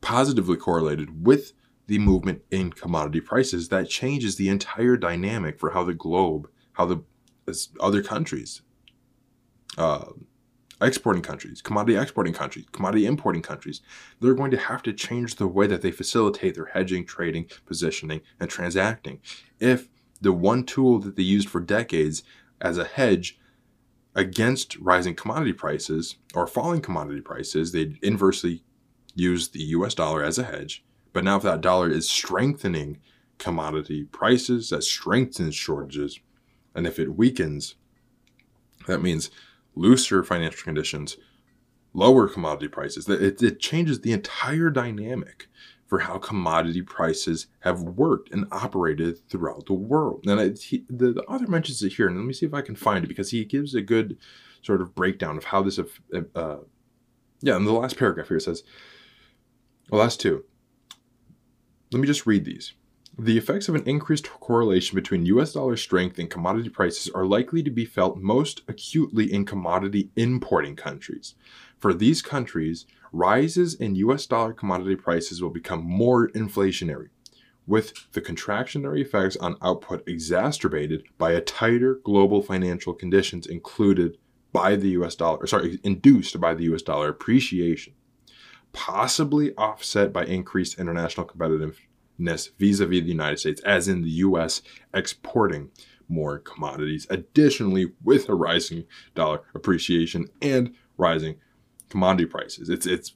positively 0.00 0.56
correlated 0.56 1.26
with 1.26 1.52
the 1.88 1.98
movement 1.98 2.42
in 2.50 2.70
commodity 2.70 3.20
prices, 3.20 3.70
that 3.70 3.88
changes 3.88 4.36
the 4.36 4.48
entire 4.48 4.96
dynamic 4.96 5.58
for 5.58 5.70
how 5.70 5.82
the 5.82 5.94
globe, 5.94 6.48
how 6.74 6.84
the 6.84 7.02
other 7.80 8.02
countries, 8.02 8.60
uh, 9.78 10.04
exporting 10.80 11.22
countries, 11.22 11.62
commodity 11.62 11.98
exporting 11.98 12.34
countries, 12.34 12.66
commodity 12.72 13.06
importing 13.06 13.42
countries, 13.42 13.80
they're 14.20 14.34
going 14.34 14.50
to 14.50 14.58
have 14.58 14.82
to 14.82 14.92
change 14.92 15.36
the 15.36 15.48
way 15.48 15.66
that 15.66 15.80
they 15.80 15.90
facilitate 15.90 16.54
their 16.54 16.66
hedging, 16.66 17.04
trading, 17.06 17.50
positioning, 17.64 18.20
and 18.38 18.50
transacting. 18.50 19.20
If 19.58 19.88
the 20.20 20.32
one 20.32 20.64
tool 20.64 20.98
that 21.00 21.16
they 21.16 21.22
used 21.22 21.48
for 21.48 21.60
decades 21.60 22.22
as 22.60 22.76
a 22.76 22.84
hedge 22.84 23.38
against 24.14 24.76
rising 24.76 25.14
commodity 25.14 25.52
prices 25.54 26.16
or 26.34 26.46
falling 26.46 26.82
commodity 26.82 27.22
prices, 27.22 27.72
they'd 27.72 27.98
inversely 28.02 28.62
use 29.14 29.48
the 29.48 29.62
US 29.62 29.94
dollar 29.94 30.22
as 30.22 30.38
a 30.38 30.44
hedge. 30.44 30.84
But 31.18 31.24
now, 31.24 31.36
if 31.36 31.42
that 31.42 31.62
dollar 31.62 31.90
is 31.90 32.08
strengthening 32.08 33.00
commodity 33.38 34.04
prices, 34.04 34.70
that 34.70 34.84
strengthens 34.84 35.56
shortages. 35.56 36.20
And 36.76 36.86
if 36.86 37.00
it 37.00 37.16
weakens, 37.16 37.74
that 38.86 39.02
means 39.02 39.28
looser 39.74 40.22
financial 40.22 40.62
conditions, 40.62 41.16
lower 41.92 42.28
commodity 42.28 42.68
prices. 42.68 43.08
It, 43.08 43.42
it 43.42 43.58
changes 43.58 44.00
the 44.00 44.12
entire 44.12 44.70
dynamic 44.70 45.48
for 45.88 45.98
how 45.98 46.18
commodity 46.18 46.82
prices 46.82 47.48
have 47.62 47.82
worked 47.82 48.30
and 48.30 48.46
operated 48.52 49.28
throughout 49.28 49.66
the 49.66 49.72
world. 49.72 50.24
And 50.24 50.38
it, 50.38 50.60
he, 50.60 50.84
the, 50.88 51.14
the 51.14 51.24
author 51.24 51.48
mentions 51.48 51.82
it 51.82 51.94
here, 51.94 52.06
and 52.06 52.16
let 52.16 52.26
me 52.26 52.32
see 52.32 52.46
if 52.46 52.54
I 52.54 52.62
can 52.62 52.76
find 52.76 53.04
it 53.04 53.08
because 53.08 53.32
he 53.32 53.44
gives 53.44 53.74
a 53.74 53.82
good 53.82 54.18
sort 54.62 54.80
of 54.80 54.94
breakdown 54.94 55.36
of 55.36 55.42
how 55.42 55.62
this, 55.62 55.80
uh, 55.80 56.58
yeah, 57.40 57.56
in 57.56 57.64
the 57.64 57.72
last 57.72 57.98
paragraph 57.98 58.28
here 58.28 58.38
says, 58.38 58.62
the 59.90 59.96
last 59.96 60.20
two. 60.20 60.44
Let 61.90 62.00
me 62.00 62.06
just 62.06 62.26
read 62.26 62.44
these. 62.44 62.74
The 63.18 63.38
effects 63.38 63.68
of 63.68 63.74
an 63.74 63.88
increased 63.88 64.28
correlation 64.28 64.94
between 64.94 65.24
US 65.26 65.54
dollar 65.54 65.76
strength 65.76 66.18
and 66.18 66.28
commodity 66.28 66.68
prices 66.68 67.10
are 67.14 67.24
likely 67.24 67.62
to 67.62 67.70
be 67.70 67.86
felt 67.86 68.18
most 68.18 68.60
acutely 68.68 69.32
in 69.32 69.46
commodity 69.46 70.10
importing 70.14 70.76
countries. 70.76 71.34
For 71.78 71.94
these 71.94 72.20
countries, 72.20 72.84
rises 73.10 73.74
in 73.74 73.94
US 73.96 74.26
dollar 74.26 74.52
commodity 74.52 74.96
prices 74.96 75.40
will 75.40 75.50
become 75.50 75.82
more 75.82 76.28
inflationary, 76.28 77.08
with 77.66 77.94
the 78.12 78.20
contractionary 78.20 79.00
effects 79.00 79.36
on 79.38 79.56
output 79.62 80.06
exacerbated 80.06 81.04
by 81.16 81.32
a 81.32 81.40
tighter 81.40 81.94
global 82.04 82.42
financial 82.42 82.92
conditions 82.92 83.46
included 83.46 84.18
by 84.52 84.76
the 84.76 84.90
US 84.90 85.14
dollar, 85.14 85.46
sorry, 85.46 85.80
induced 85.82 86.38
by 86.38 86.52
the 86.52 86.64
US 86.64 86.82
dollar 86.82 87.08
appreciation, 87.08 87.94
possibly 88.78 89.52
offset 89.56 90.12
by 90.12 90.24
increased 90.24 90.78
international 90.78 91.26
competitiveness 91.26 92.50
vis-a-vis 92.58 93.00
the 93.00 93.08
United 93.08 93.36
States, 93.36 93.60
as 93.62 93.88
in 93.88 94.02
the 94.02 94.10
U.S. 94.10 94.62
exporting 94.94 95.70
more 96.08 96.38
commodities. 96.38 97.04
Additionally, 97.10 97.92
with 98.04 98.28
a 98.28 98.34
rising 98.36 98.84
dollar 99.16 99.42
appreciation 99.52 100.28
and 100.40 100.74
rising 100.96 101.40
commodity 101.90 102.26
prices, 102.26 102.68
it's 102.68 102.86
it's 102.86 103.14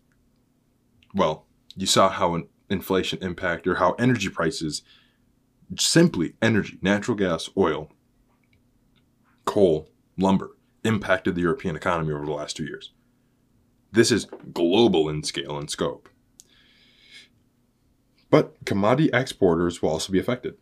well, 1.14 1.46
you 1.76 1.86
saw 1.86 2.08
how 2.08 2.34
an 2.34 2.48
inflation 2.68 3.20
impact 3.22 3.68
or 3.68 3.76
how 3.76 3.92
energy 3.92 4.30
prices, 4.30 4.82
simply 5.78 6.34
energy, 6.42 6.76
natural 6.82 7.16
gas, 7.16 7.48
oil, 7.56 7.88
coal, 9.44 9.88
lumber, 10.18 10.56
impacted 10.82 11.36
the 11.36 11.42
European 11.42 11.76
economy 11.76 12.12
over 12.12 12.24
the 12.24 12.32
last 12.32 12.56
two 12.56 12.64
years. 12.64 12.92
This 13.92 14.10
is 14.10 14.26
global 14.54 15.08
in 15.10 15.22
scale 15.22 15.58
and 15.58 15.70
scope. 15.70 16.08
But 18.30 18.56
commodity 18.64 19.10
exporters 19.12 19.82
will 19.82 19.90
also 19.90 20.10
be 20.10 20.18
affected. 20.18 20.54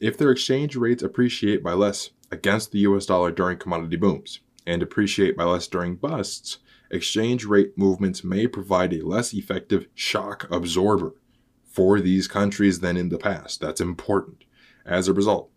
If 0.00 0.16
their 0.16 0.30
exchange 0.30 0.76
rates 0.76 1.02
appreciate 1.02 1.62
by 1.62 1.74
less 1.74 2.10
against 2.30 2.72
the 2.72 2.78
US 2.80 3.04
dollar 3.04 3.30
during 3.32 3.58
commodity 3.58 3.96
booms 3.96 4.40
and 4.66 4.82
appreciate 4.82 5.36
by 5.36 5.44
less 5.44 5.66
during 5.66 5.96
busts, 5.96 6.58
exchange 6.90 7.44
rate 7.44 7.76
movements 7.76 8.24
may 8.24 8.46
provide 8.46 8.94
a 8.94 9.06
less 9.06 9.34
effective 9.34 9.86
shock 9.94 10.50
absorber 10.50 11.14
for 11.64 12.00
these 12.00 12.26
countries 12.26 12.80
than 12.80 12.96
in 12.96 13.10
the 13.10 13.18
past. 13.18 13.60
That's 13.60 13.80
important. 13.82 14.44
As 14.86 15.06
a 15.06 15.12
result, 15.12 15.50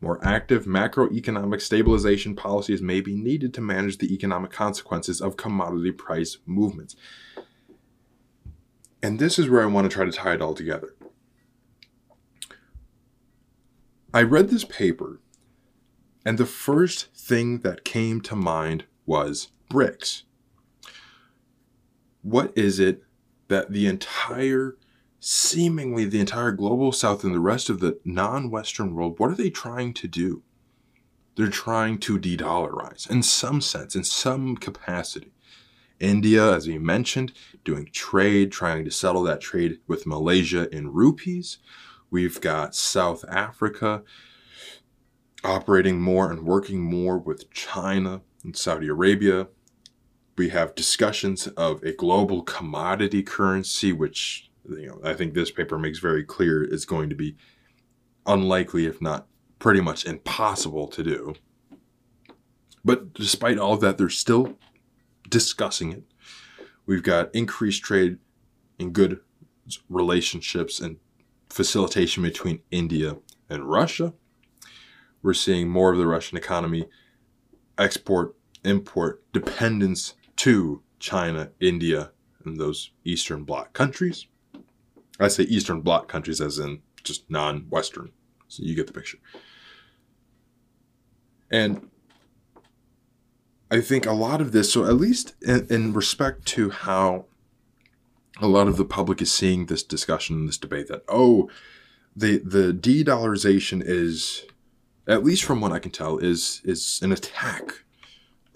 more 0.00 0.18
active 0.24 0.64
macroeconomic 0.64 1.60
stabilization 1.60 2.34
policies 2.34 2.80
may 2.80 3.00
be 3.00 3.14
needed 3.14 3.52
to 3.54 3.60
manage 3.60 3.98
the 3.98 4.12
economic 4.14 4.50
consequences 4.50 5.20
of 5.20 5.36
commodity 5.36 5.92
price 5.92 6.38
movements. 6.46 6.96
And 9.02 9.18
this 9.18 9.38
is 9.38 9.48
where 9.48 9.62
I 9.62 9.66
want 9.66 9.90
to 9.90 9.94
try 9.94 10.04
to 10.04 10.12
tie 10.12 10.34
it 10.34 10.42
all 10.42 10.54
together. 10.54 10.94
I 14.12 14.22
read 14.22 14.48
this 14.48 14.64
paper, 14.64 15.20
and 16.24 16.36
the 16.36 16.46
first 16.46 17.14
thing 17.14 17.60
that 17.60 17.84
came 17.84 18.20
to 18.22 18.34
mind 18.34 18.84
was 19.06 19.48
BRICS. 19.70 20.22
What 22.22 22.52
is 22.56 22.80
it 22.80 23.04
that 23.48 23.70
the 23.70 23.86
entire, 23.86 24.76
seemingly 25.20 26.06
the 26.06 26.18
entire 26.18 26.50
global 26.50 26.90
south 26.92 27.22
and 27.22 27.34
the 27.34 27.40
rest 27.40 27.68
of 27.68 27.80
the 27.80 28.00
non 28.04 28.50
Western 28.50 28.94
world, 28.94 29.18
what 29.18 29.30
are 29.30 29.36
they 29.36 29.50
trying 29.50 29.94
to 29.94 30.08
do? 30.08 30.42
They're 31.36 31.48
trying 31.48 31.98
to 32.00 32.18
de 32.18 32.36
dollarize 32.36 33.08
in 33.08 33.22
some 33.22 33.60
sense, 33.60 33.94
in 33.94 34.04
some 34.04 34.56
capacity. 34.56 35.32
India, 36.00 36.54
as 36.54 36.66
we 36.66 36.78
mentioned, 36.78 37.32
doing 37.62 37.88
trade, 37.92 38.50
trying 38.50 38.84
to 38.86 38.90
settle 38.90 39.22
that 39.24 39.42
trade 39.42 39.78
with 39.86 40.06
Malaysia 40.06 40.74
in 40.74 40.92
rupees. 40.92 41.58
We've 42.10 42.40
got 42.40 42.74
South 42.74 43.24
Africa 43.28 44.02
operating 45.44 46.00
more 46.00 46.30
and 46.30 46.44
working 46.44 46.80
more 46.80 47.18
with 47.18 47.50
China 47.50 48.22
and 48.42 48.56
Saudi 48.56 48.88
Arabia. 48.88 49.48
We 50.36 50.48
have 50.48 50.74
discussions 50.74 51.46
of 51.48 51.82
a 51.82 51.92
global 51.92 52.42
commodity 52.42 53.22
currency, 53.22 53.92
which 53.92 54.49
you 54.70 54.86
know 54.86 55.00
I 55.04 55.14
think 55.14 55.34
this 55.34 55.50
paper 55.50 55.78
makes 55.78 55.98
very 55.98 56.24
clear 56.24 56.62
it's 56.62 56.84
going 56.84 57.08
to 57.10 57.16
be 57.16 57.36
unlikely, 58.26 58.86
if 58.86 59.00
not 59.00 59.26
pretty 59.58 59.80
much 59.80 60.04
impossible 60.04 60.88
to 60.88 61.02
do. 61.02 61.34
But 62.84 63.12
despite 63.12 63.58
all 63.58 63.74
of 63.74 63.80
that, 63.80 63.98
they're 63.98 64.08
still 64.08 64.58
discussing 65.28 65.92
it. 65.92 66.04
We've 66.86 67.02
got 67.02 67.34
increased 67.34 67.82
trade 67.82 68.18
and 68.78 68.92
good 68.92 69.20
relationships 69.88 70.80
and 70.80 70.96
facilitation 71.48 72.22
between 72.22 72.60
India 72.70 73.18
and 73.48 73.64
Russia. 73.64 74.14
We're 75.22 75.34
seeing 75.34 75.68
more 75.68 75.92
of 75.92 75.98
the 75.98 76.06
Russian 76.06 76.38
economy 76.38 76.88
export, 77.76 78.34
import 78.64 79.22
dependence 79.32 80.14
to 80.36 80.82
China, 80.98 81.50
India, 81.60 82.12
and 82.44 82.58
those 82.58 82.92
Eastern 83.04 83.44
Bloc 83.44 83.72
countries. 83.72 84.26
I 85.20 85.28
say 85.28 85.44
Eastern 85.44 85.80
Bloc 85.80 86.08
countries 86.08 86.40
as 86.40 86.58
in 86.58 86.82
just 87.02 87.30
non 87.30 87.66
Western. 87.68 88.12
So 88.48 88.62
you 88.62 88.74
get 88.74 88.86
the 88.86 88.92
picture. 88.92 89.18
And 91.50 91.90
I 93.70 93.80
think 93.80 94.06
a 94.06 94.12
lot 94.12 94.40
of 94.40 94.52
this, 94.52 94.72
so 94.72 94.84
at 94.84 94.94
least 94.94 95.34
in, 95.42 95.66
in 95.70 95.92
respect 95.92 96.46
to 96.46 96.70
how 96.70 97.26
a 98.40 98.48
lot 98.48 98.66
of 98.66 98.76
the 98.76 98.84
public 98.84 99.20
is 99.22 99.30
seeing 99.30 99.66
this 99.66 99.82
discussion, 99.82 100.36
and 100.36 100.48
this 100.48 100.58
debate 100.58 100.88
that 100.88 101.04
oh, 101.08 101.50
the 102.16 102.38
the 102.38 102.72
de-dollarization 102.72 103.82
is, 103.84 104.44
at 105.06 105.22
least 105.22 105.44
from 105.44 105.60
what 105.60 105.72
I 105.72 105.78
can 105.78 105.90
tell, 105.90 106.18
is 106.18 106.60
is 106.64 107.00
an 107.02 107.12
attack, 107.12 107.84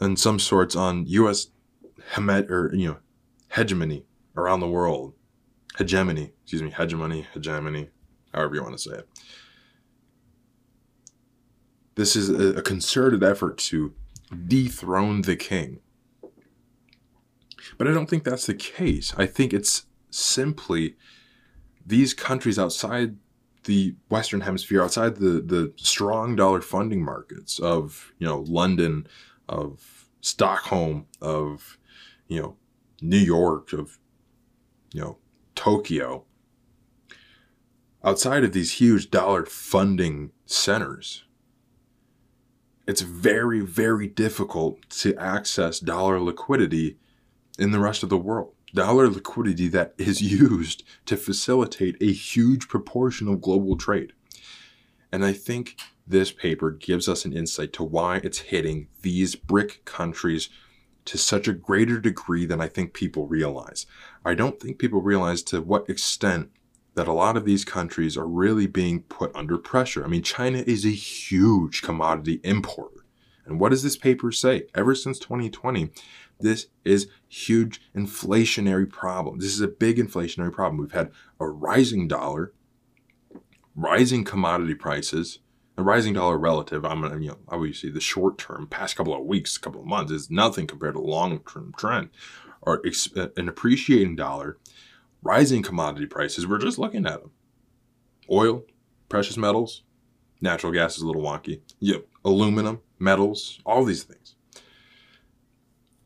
in 0.01 0.17
some 0.17 0.39
sorts 0.39 0.75
on 0.75 1.07
U.S. 1.07 1.49
hemet 2.15 2.51
or 2.51 2.75
you 2.75 2.89
know 2.89 2.97
hegemony 3.51 4.05
around 4.37 4.61
the 4.61 4.69
world, 4.69 5.13
hegemony, 5.77 6.33
excuse 6.43 6.63
me, 6.63 6.71
hegemony, 6.71 7.27
hegemony, 7.35 7.89
however 8.33 8.55
you 8.55 8.63
want 8.63 8.77
to 8.77 8.91
say 8.91 8.97
it. 8.97 9.09
This 11.97 12.17
is 12.17 12.29
a, 12.29 12.61
concerted 12.63 13.23
effort 13.23 13.59
to 13.59 13.95
dethrone 14.49 15.23
the 15.23 15.37
king 15.37 15.81
but 17.79 17.89
I 17.89 17.93
don't 17.93 18.09
think 18.09 18.25
that's 18.25 18.47
the 18.47 18.55
case. 18.55 19.15
I 19.17 19.27
think 19.27 19.53
it's 19.53 19.87
simply 20.11 20.97
these 21.85 22.15
countries 22.15 22.59
outside 22.59 23.17
the 23.65 23.95
Western 24.09 24.43
Hemisphere, 24.43 24.83
outside 24.83 25.17
the, 25.17 25.41
the 25.41 25.73
strong 25.77 26.37
dollar 26.37 26.61
funding 26.61 27.03
markets 27.03 27.59
of, 27.59 28.13
you 28.19 28.27
know, 28.27 28.45
London, 28.47 29.07
of 29.49 30.09
Stockholm, 30.21 31.07
of, 31.21 31.79
you 32.29 32.41
know, 32.41 32.57
New 33.01 33.19
York, 33.19 33.73
of, 33.73 33.99
you 34.93 35.01
know, 35.01 35.19
Tokyo, 35.55 36.25
outside 38.03 38.45
of 38.45 38.53
these 38.53 38.75
huge 38.75 39.11
dollar 39.11 39.47
funding 39.47 40.33
centers, 40.47 41.25
it's 42.87 43.01
very, 43.01 43.61
very 43.61 44.07
difficult 44.07 44.89
to 44.91 45.17
access 45.17 45.81
dollar 45.81 46.21
liquidity 46.21 46.99
in 47.59 47.71
the 47.71 47.81
rest 47.81 48.03
of 48.03 48.09
the 48.09 48.19
world. 48.19 48.53
Dollar 48.75 49.09
liquidity 49.09 49.69
that 49.69 49.95
is 49.97 50.21
used 50.21 50.83
to 51.07 51.17
facilitate 51.17 51.97
a 52.01 52.13
huge 52.13 52.69
proportion 52.69 53.29
of 53.29 53.41
global 53.41 53.77
trade. 53.77 54.13
And 55.13 55.25
I 55.25 55.33
think 55.33 55.79
this 56.07 56.33
paper 56.33 56.71
gives 56.71 57.09
us 57.09 57.25
an 57.25 57.33
insight 57.33 57.73
to 57.75 57.85
why 57.85 58.17
it's 58.17 58.39
hitting 58.39 58.89
these 59.03 59.37
BRIC 59.37 59.85
countries 59.85 60.51
to 61.07 61.19
such 61.19 61.49
a 61.49 61.53
greater 61.53 62.01
degree 62.01 62.47
than 62.47 62.61
I 62.61 62.69
think 62.69 62.95
people 62.95 63.27
realize. 63.27 63.87
I 64.25 64.35
don't 64.35 64.61
think 64.61 64.79
people 64.79 65.03
realize 65.03 65.43
to 65.45 65.61
what 65.61 65.89
extent 65.89 66.51
that 66.95 67.09
a 67.09 67.13
lot 67.13 67.37
of 67.37 67.45
these 67.45 67.65
countries 67.65 68.17
are 68.17 68.27
really 68.27 68.67
being 68.67 69.03
put 69.03 69.35
under 69.35 69.59
pressure. 69.59 70.05
I 70.05 70.09
mean, 70.09 70.23
China 70.23 70.59
is 70.59 70.85
a 70.85 70.91
huge 70.91 71.83
commodity 71.83 72.41
importer. 72.45 73.05
And 73.45 73.61
what 73.61 73.71
does 73.71 73.83
this 73.83 73.97
paper 73.97 74.33
say? 74.33 74.69
Ever 74.75 74.95
since 74.95 75.19
2020, 75.19 75.91
this 76.41 76.69
is 76.85 77.09
huge 77.29 77.81
inflationary 77.95 78.89
problem. 78.89 79.39
This 79.39 79.53
is 79.53 79.61
a 79.61 79.69
big 79.69 79.99
inflationary 79.99 80.53
problem. 80.53 80.81
We've 80.81 80.93
had 80.93 81.11
a 81.39 81.47
rising 81.47 82.09
dollar, 82.09 82.53
rising 83.75 84.25
commodity 84.25 84.75
prices, 84.75 85.41
a 85.77 85.83
rising 85.83 86.15
dollar 86.15 86.39
relative. 86.39 86.85
I'm 86.85 87.03
you 87.23 87.31
know 87.31 87.39
obviously 87.49 87.91
the 87.91 88.01
short 88.01 88.39
term, 88.39 88.67
past 88.67 88.97
couple 88.97 89.15
of 89.15 89.25
weeks, 89.25 89.59
couple 89.59 89.81
of 89.81 89.87
months 89.87 90.13
is 90.13 90.31
nothing 90.31 90.67
compared 90.67 90.95
to 90.95 91.01
long 91.01 91.41
term 91.41 91.75
trend, 91.77 92.11
or 92.63 92.83
uh, 93.17 93.27
an 93.37 93.49
appreciating 93.49 94.17
dollar 94.17 94.59
rising 95.25 95.63
commodity 95.63 96.07
prices, 96.07 96.47
we're 96.47 96.59
just 96.59 96.79
looking 96.79 97.07
at 97.07 97.21
them. 97.21 97.31
Oil, 98.31 98.63
precious 99.09 99.37
metals, 99.37 99.83
natural 100.41 100.73
gas 100.73 100.97
is 100.97 101.03
a 101.03 101.07
little 101.07 101.23
wonky. 101.23 101.61
Yep, 101.81 102.07
aluminum, 102.25 102.81
metals, 102.99 103.61
all 103.65 103.85
these 103.85 104.05
things. 104.05 104.37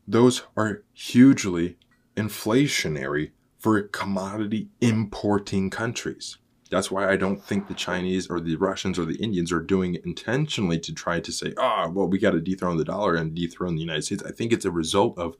Those 0.07 0.43
are 0.57 0.83
hugely 0.93 1.77
inflationary 2.15 3.31
for 3.59 3.81
commodity 3.83 4.69
importing 4.81 5.69
countries. 5.69 6.37
That's 6.69 6.91
why 6.91 7.09
I 7.09 7.15
don't 7.15 7.43
think 7.43 7.67
the 7.67 7.73
Chinese 7.73 8.29
or 8.29 8.39
the 8.39 8.55
Russians 8.55 8.99
or 8.99 9.05
the 9.05 9.21
Indians 9.21 9.51
are 9.51 9.59
doing 9.59 9.95
it 9.95 10.05
intentionally 10.05 10.79
to 10.81 10.93
try 10.93 11.19
to 11.19 11.31
say, 11.31 11.53
ah, 11.57 11.85
oh, 11.85 11.89
well, 11.89 12.07
we 12.07 12.19
got 12.19 12.31
to 12.31 12.41
dethrone 12.41 12.77
the 12.77 12.85
dollar 12.85 13.15
and 13.15 13.33
dethrone 13.33 13.75
the 13.75 13.81
United 13.81 14.03
States. 14.03 14.23
I 14.23 14.31
think 14.31 14.53
it's 14.53 14.65
a 14.65 14.71
result 14.71 15.17
of 15.17 15.35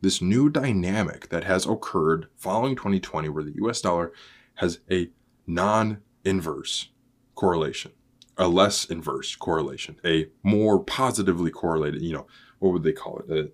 this 0.00 0.22
new 0.22 0.48
dynamic 0.48 1.28
that 1.30 1.44
has 1.44 1.66
occurred 1.66 2.28
following 2.36 2.76
2020, 2.76 3.28
where 3.28 3.42
the 3.42 3.56
US 3.64 3.80
dollar 3.80 4.12
has 4.54 4.78
a 4.90 5.10
non 5.46 5.98
inverse 6.24 6.90
correlation, 7.34 7.92
a 8.36 8.46
less 8.46 8.84
inverse 8.84 9.34
correlation, 9.34 9.96
a 10.04 10.28
more 10.44 10.78
positively 10.78 11.50
correlated, 11.50 12.02
you 12.02 12.12
know, 12.12 12.26
what 12.60 12.72
would 12.72 12.84
they 12.84 12.92
call 12.92 13.20
it? 13.26 13.30
A, 13.30 13.50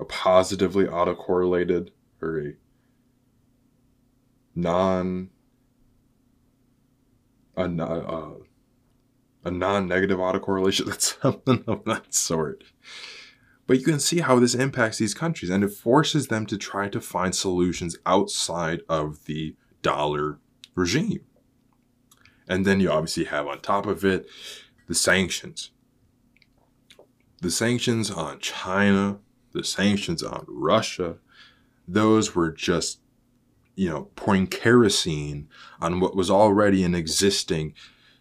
a 0.00 0.04
positively 0.06 0.86
autocorrelated 0.86 1.90
or 2.22 2.40
a 2.40 2.52
non 4.54 5.30
a, 7.56 7.64
a, 7.64 8.36
a 9.44 9.50
non-negative 9.50 10.18
autocorrelation 10.18 10.86
that's 10.86 11.16
something 11.20 11.64
of 11.66 11.84
that 11.84 12.14
sort 12.14 12.64
but 13.70 13.78
you 13.78 13.84
can 13.84 14.00
see 14.00 14.18
how 14.18 14.40
this 14.40 14.56
impacts 14.56 14.98
these 14.98 15.14
countries 15.14 15.48
and 15.48 15.62
it 15.62 15.68
forces 15.68 16.26
them 16.26 16.44
to 16.46 16.58
try 16.58 16.88
to 16.88 17.00
find 17.00 17.32
solutions 17.36 17.96
outside 18.04 18.80
of 18.88 19.26
the 19.26 19.54
dollar 19.80 20.40
regime. 20.74 21.24
And 22.48 22.66
then 22.66 22.80
you 22.80 22.90
obviously 22.90 23.26
have 23.26 23.46
on 23.46 23.60
top 23.60 23.86
of 23.86 24.04
it 24.04 24.26
the 24.88 24.94
sanctions. 24.96 25.70
The 27.42 27.50
sanctions 27.52 28.10
on 28.10 28.40
China, 28.40 29.20
the 29.52 29.62
sanctions 29.62 30.24
on 30.24 30.44
Russia, 30.48 31.18
those 31.86 32.34
were 32.34 32.50
just, 32.50 32.98
you 33.80 33.88
know, 33.88 34.10
pouring 34.14 34.46
kerosene 34.46 35.48
on 35.80 36.00
what 36.00 36.14
was 36.14 36.30
already 36.30 36.84
an 36.84 36.94
existing, 36.94 37.72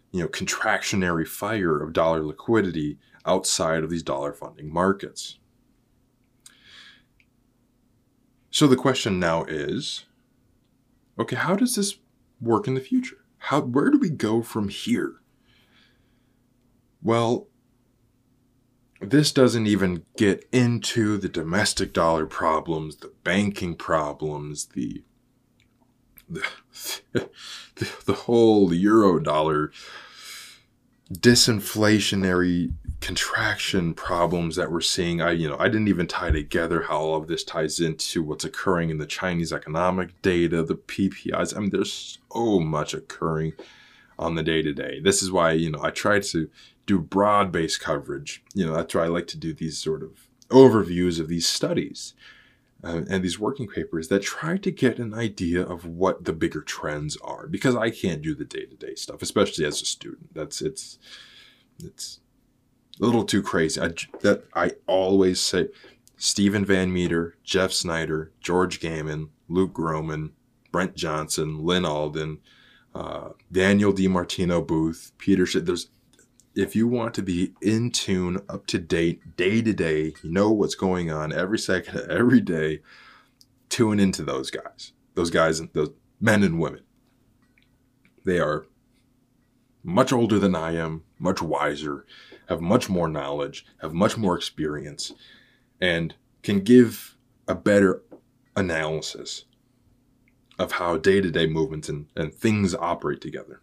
you 0.09 0.21
know, 0.21 0.27
contractionary 0.29 1.27
fire 1.27 1.83
of 1.83 1.91
dollar 1.91 2.23
liquidity 2.23 2.97
outside 3.25 3.83
of 3.83 3.89
these 3.89 4.01
dollar 4.01 4.31
funding 4.31 4.71
markets. 4.71 5.37
So 8.49 8.67
the 8.67 8.77
question 8.77 9.19
now 9.19 9.43
is 9.43 10.05
okay, 11.19 11.35
how 11.35 11.57
does 11.57 11.75
this 11.75 11.97
work 12.39 12.65
in 12.65 12.75
the 12.75 12.79
future? 12.79 13.25
How, 13.39 13.59
where 13.59 13.91
do 13.91 13.97
we 13.97 14.09
go 14.09 14.41
from 14.41 14.69
here? 14.69 15.15
Well, 17.03 17.49
this 19.01 19.33
doesn't 19.33 19.67
even 19.67 20.05
get 20.15 20.47
into 20.53 21.17
the 21.17 21.27
domestic 21.27 21.91
dollar 21.91 22.25
problems, 22.25 22.95
the 22.95 23.11
banking 23.25 23.75
problems, 23.75 24.67
the 24.67 25.03
the, 26.29 27.29
the, 28.05 28.13
whole 28.13 28.73
euro 28.73 29.19
dollar 29.19 29.71
disinflationary 31.11 32.71
contraction 33.01 33.93
problems 33.93 34.55
that 34.55 34.71
we're 34.71 34.81
seeing. 34.81 35.21
I 35.21 35.31
you 35.31 35.49
know 35.49 35.57
i 35.57 35.67
didn't 35.67 35.87
even 35.87 36.07
tie 36.07 36.31
together 36.31 36.83
how 36.83 36.97
all 36.97 37.15
of 37.15 37.27
this 37.27 37.43
ties 37.43 37.79
into 37.79 38.21
what's 38.21 38.45
occurring 38.45 38.89
in 38.89 38.97
the 38.97 39.07
chinese 39.07 39.53
economic 39.53 40.21
data 40.21 40.61
the 40.61 40.75
ppis 40.75 41.55
i 41.55 41.59
mean 41.59 41.69
there's 41.69 42.19
so 42.31 42.59
much 42.59 42.93
occurring 42.93 43.53
on 44.19 44.35
the 44.35 44.43
day 44.43 44.61
to 44.61 44.73
day 44.73 44.99
this 44.99 45.23
is 45.23 45.31
why 45.31 45.51
you 45.51 45.71
know 45.71 45.81
i 45.81 45.89
try 45.89 46.19
to 46.19 46.49
do 46.89 46.99
broad 46.99 47.51
based 47.51 47.79
coverage. 47.79 48.43
You 48.55 48.65
know 48.65 48.73
that's 48.73 48.95
why 48.95 49.03
i 49.03 49.07
like 49.07 49.27
to 49.27 49.37
do 49.37 49.53
these 49.53 49.77
sort 49.77 50.01
of 50.01 50.27
overviews 50.49 51.19
of 51.19 51.27
these 51.27 51.47
studies 51.47 52.15
uh, 52.83 53.01
and 53.09 53.23
these 53.23 53.39
working 53.39 53.67
papers 53.67 54.07
that 54.07 54.21
try 54.21 54.57
to 54.57 54.71
get 54.71 54.99
an 54.99 55.13
idea 55.13 55.61
of 55.61 55.85
what 55.85 56.25
the 56.25 56.33
bigger 56.33 56.61
trends 56.61 57.17
are 57.17 57.47
because 57.47 57.75
i 57.75 57.89
can't 57.89 58.21
do 58.21 58.33
the 58.33 58.45
day 58.45 58.65
to 58.65 58.75
day 58.75 58.95
stuff 58.95 59.21
especially 59.21 59.65
as 59.65 59.81
a 59.81 59.85
student 59.85 60.33
that's 60.33 60.61
it's 60.61 60.97
it's 61.83 62.19
a 62.99 63.05
little 63.05 63.23
too 63.23 63.41
crazy. 63.41 63.79
I, 63.81 63.89
that 64.21 64.43
I 64.53 64.73
always 64.87 65.39
say, 65.39 65.69
Steven 66.17 66.65
Van 66.65 66.91
Metre, 66.91 67.35
Jeff 67.43 67.71
Snyder, 67.71 68.31
George 68.41 68.79
Gammon, 68.79 69.29
Luke 69.47 69.73
Gromen, 69.73 70.31
Brent 70.71 70.95
Johnson, 70.95 71.63
Lyn 71.65 71.85
Alden, 71.85 72.39
uh, 72.93 73.29
Danielle 73.51 73.93
DiMartino 73.93 74.65
Booth, 74.65 75.13
Peter. 75.17 75.45
There's 75.45 75.89
if 76.59 76.75
you 76.75 76.87
want 76.87 77.13
to 77.13 77.23
be 77.23 77.53
in 77.61 77.89
tune, 77.89 78.41
up 78.49 78.67
to 78.67 78.77
date, 78.77 79.37
day 79.37 79.61
to 79.61 79.71
day, 79.71 80.13
you 80.21 80.29
know 80.29 80.51
what's 80.51 80.75
going 80.75 81.09
on 81.09 81.31
every 81.31 81.57
second, 81.57 82.11
every 82.11 82.41
day. 82.41 82.81
Tune 83.69 83.97
into 83.97 84.23
those 84.23 84.51
guys, 84.51 84.91
those 85.13 85.29
guys, 85.29 85.61
those 85.71 85.91
men 86.19 86.43
and 86.43 86.59
women. 86.59 86.81
They 88.25 88.39
are 88.39 88.65
much 89.83 90.11
older 90.11 90.37
than 90.37 90.53
I 90.53 90.75
am, 90.75 91.03
much 91.17 91.41
wiser, 91.41 92.05
have 92.49 92.59
much 92.59 92.89
more 92.89 93.07
knowledge, 93.07 93.65
have 93.81 93.93
much 93.93 94.17
more 94.17 94.35
experience, 94.35 95.13
and 95.79 96.13
can 96.43 96.59
give 96.59 97.15
a 97.47 97.55
better 97.55 98.03
analysis 98.57 99.45
of 100.57 100.73
how 100.73 100.97
day 100.97 101.21
to 101.21 101.31
day 101.31 101.47
movements 101.47 101.87
and, 101.87 102.07
and 102.17 102.33
things 102.33 102.75
operate 102.75 103.21
together. 103.21 103.61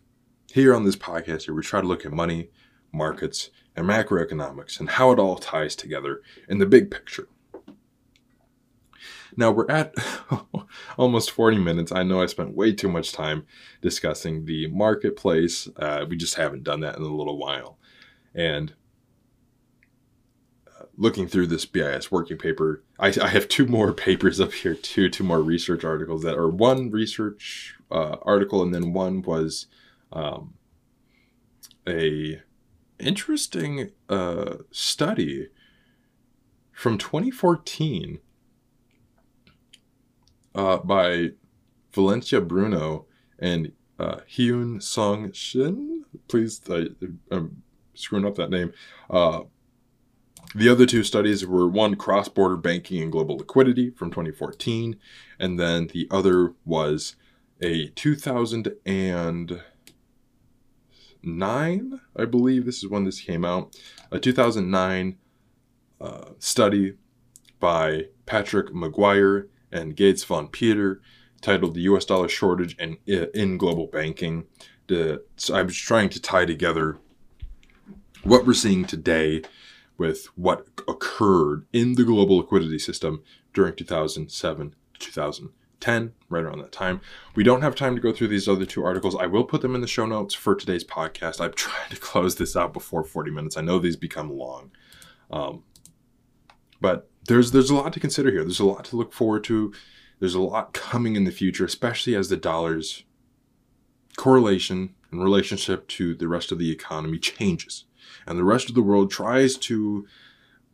Here 0.51 0.74
on 0.74 0.86
this 0.86 0.97
podcast, 0.97 1.42
here 1.42 1.53
we 1.53 1.62
try 1.62 1.82
to 1.82 1.86
look 1.86 2.07
at 2.07 2.12
money, 2.12 2.49
markets, 2.97 3.51
and 3.76 3.86
macroeconomics 3.86 4.80
and 4.80 4.90
how 4.90 5.12
it 5.12 5.18
all 5.18 5.36
ties 5.36 5.76
together 5.76 6.22
in 6.49 6.59
the 6.59 6.66
big 6.66 6.90
picture. 6.90 7.28
Now 9.36 9.51
we're 9.51 9.70
at 9.70 9.94
almost 10.97 11.30
40 11.30 11.59
minutes. 11.59 11.92
I 11.92 12.03
know 12.03 12.22
I 12.22 12.26
spent 12.26 12.57
way 12.57 12.72
too 12.72 12.88
much 12.88 13.12
time 13.12 13.47
discussing 13.82 14.47
the 14.47 14.68
marketplace. 14.68 15.68
Uh, 15.76 16.07
we 16.09 16.16
just 16.16 16.36
haven't 16.36 16.64
done 16.64 16.80
that 16.80 16.97
in 16.97 17.03
a 17.03 17.14
little 17.14 17.36
while. 17.36 17.76
And 18.34 18.72
uh, 20.66 20.84
looking 20.97 21.28
through 21.28 21.49
this 21.49 21.66
BIS 21.66 22.11
working 22.11 22.38
paper, 22.38 22.82
I, 22.99 23.09
I, 23.09 23.28
have 23.28 23.49
two 23.49 23.66
more 23.66 23.92
papers 24.07 24.40
up 24.40 24.55
here 24.55 24.74
too, 24.74 25.11
two 25.11 25.24
more 25.24 25.42
research 25.42 25.84
articles 25.84 26.22
that 26.22 26.36
are 26.36 26.49
one 26.49 26.90
research 26.90 27.76
uh, 27.90 28.16
article 28.22 28.62
and 28.62 28.74
then 28.74 28.94
one 28.94 29.20
was 29.20 29.66
um, 30.12 30.55
a 31.86 32.40
interesting 32.99 33.90
uh, 34.09 34.57
study 34.70 35.49
from 36.72 36.99
2014 36.99 38.18
uh, 40.55 40.78
by 40.78 41.30
Valentina 41.92 42.42
Bruno 42.42 43.07
and 43.38 43.72
uh, 43.99 44.16
Hyun 44.30 44.82
Song 44.82 45.32
Shin. 45.32 46.05
Please, 46.28 46.61
I, 46.70 46.86
am 47.30 47.62
screwing 47.94 48.26
up 48.26 48.36
that 48.36 48.51
name. 48.51 48.72
Uh, 49.09 49.42
the 50.55 50.68
other 50.68 50.86
two 50.86 51.03
studies 51.03 51.44
were 51.47 51.68
one 51.68 51.97
cross 51.97 52.28
border 52.28 52.57
banking 52.57 53.03
and 53.03 53.12
global 53.12 53.36
liquidity 53.36 53.90
from 53.90 54.11
2014, 54.11 54.97
and 55.38 55.59
then 55.59 55.88
the 55.88 56.07
other 56.11 56.55
was 56.64 57.16
a 57.61 57.88
2009, 61.27 62.01
I 62.16 62.24
believe 62.24 62.64
this 62.64 62.83
is 62.83 62.89
when 62.89 63.05
this 63.05 63.20
came 63.20 63.45
out, 63.45 63.77
a 64.12 64.18
2009 64.18 65.18
uh, 66.01 66.24
study 66.39 66.95
by 67.59 68.05
Patrick 68.27 68.68
McGuire 68.68 69.49
and 69.72 69.97
Goetz 69.97 70.22
von 70.22 70.49
Peter 70.49 71.01
titled 71.41 71.74
The 71.74 71.83
US 71.83 72.05
Dollar 72.05 72.29
Shortage 72.29 72.77
and 72.79 72.97
in 73.07 73.59
Global 73.59 73.89
Banking. 73.89 74.45
To, 74.89 75.20
so 75.37 75.57
I 75.57 75.62
was 75.62 75.77
trying 75.77 76.11
to 76.11 76.22
tie 76.22 76.45
together 76.45 76.99
what 78.22 78.47
we're 78.47 78.55
seeing 78.55 78.85
today 78.85 79.43
with 79.99 80.27
what 80.37 80.66
occurred 80.87 81.66
in 81.72 81.95
the 81.95 82.05
global 82.05 82.37
liquidity 82.37 82.79
system 82.79 83.22
during 83.53 83.74
2007 83.74 84.74
to 84.99 85.12
2010, 85.81 86.14
right 86.29 86.45
around 86.45 86.59
that 86.61 86.72
time. 86.72 87.01
We 87.35 87.45
don't 87.45 87.62
have 87.62 87.74
time 87.74 87.95
to 87.95 88.01
go 88.01 88.12
through 88.12 88.29
these 88.29 88.49
other 88.49 88.66
two 88.66 88.85
articles. 88.85 89.16
I 89.16 89.27
will 89.27 89.45
put 89.45 89.62
them 89.62 89.74
in 89.74 89.81
the 89.81 89.87
show 89.87 90.07
notes 90.07 90.35
for 90.35 90.55
today's 90.55 90.85
podcast. 90.85 91.41
I'm 91.41 91.53
trying 91.57 91.91
to 91.91 91.97
close 91.97 92.37
this 92.37 92.57
out 92.57 92.72
before 92.72 93.05
40 93.05 93.31
minutes. 93.31 93.57
I 93.57 93.62
know 93.62 93.79
these 93.79 93.97
become 93.97 94.31
long. 94.31 94.70
Um, 95.31 95.64
but 96.81 97.11
there's 97.27 97.51
there's 97.51 97.70
a 97.70 97.74
lot 97.74 97.93
to 97.95 98.01
consider 98.01 98.31
here. 98.31 98.43
There's 98.43 98.61
a 98.61 98.66
lot 98.66 98.85
to 98.87 98.97
look 98.97 99.12
forward 99.12 99.45
to. 99.45 99.72
There's 100.20 100.35
a 100.35 100.41
lot 100.41 100.72
coming 100.72 101.16
in 101.16 101.24
the 101.24 101.31
future, 101.31 101.64
especially 101.64 102.14
as 102.14 102.29
the 102.29 102.37
dollar's 102.37 103.05
correlation 104.16 104.95
and 105.11 105.22
relationship 105.22 105.87
to 105.89 106.14
the 106.14 106.29
rest 106.29 106.53
of 106.53 106.59
the 106.59 106.70
economy 106.70 107.18
changes. 107.18 107.85
And 108.27 108.39
the 108.39 108.45
rest 108.45 108.68
of 108.68 108.74
the 108.74 108.83
world 108.83 109.11
tries 109.11 109.57
to 109.59 110.07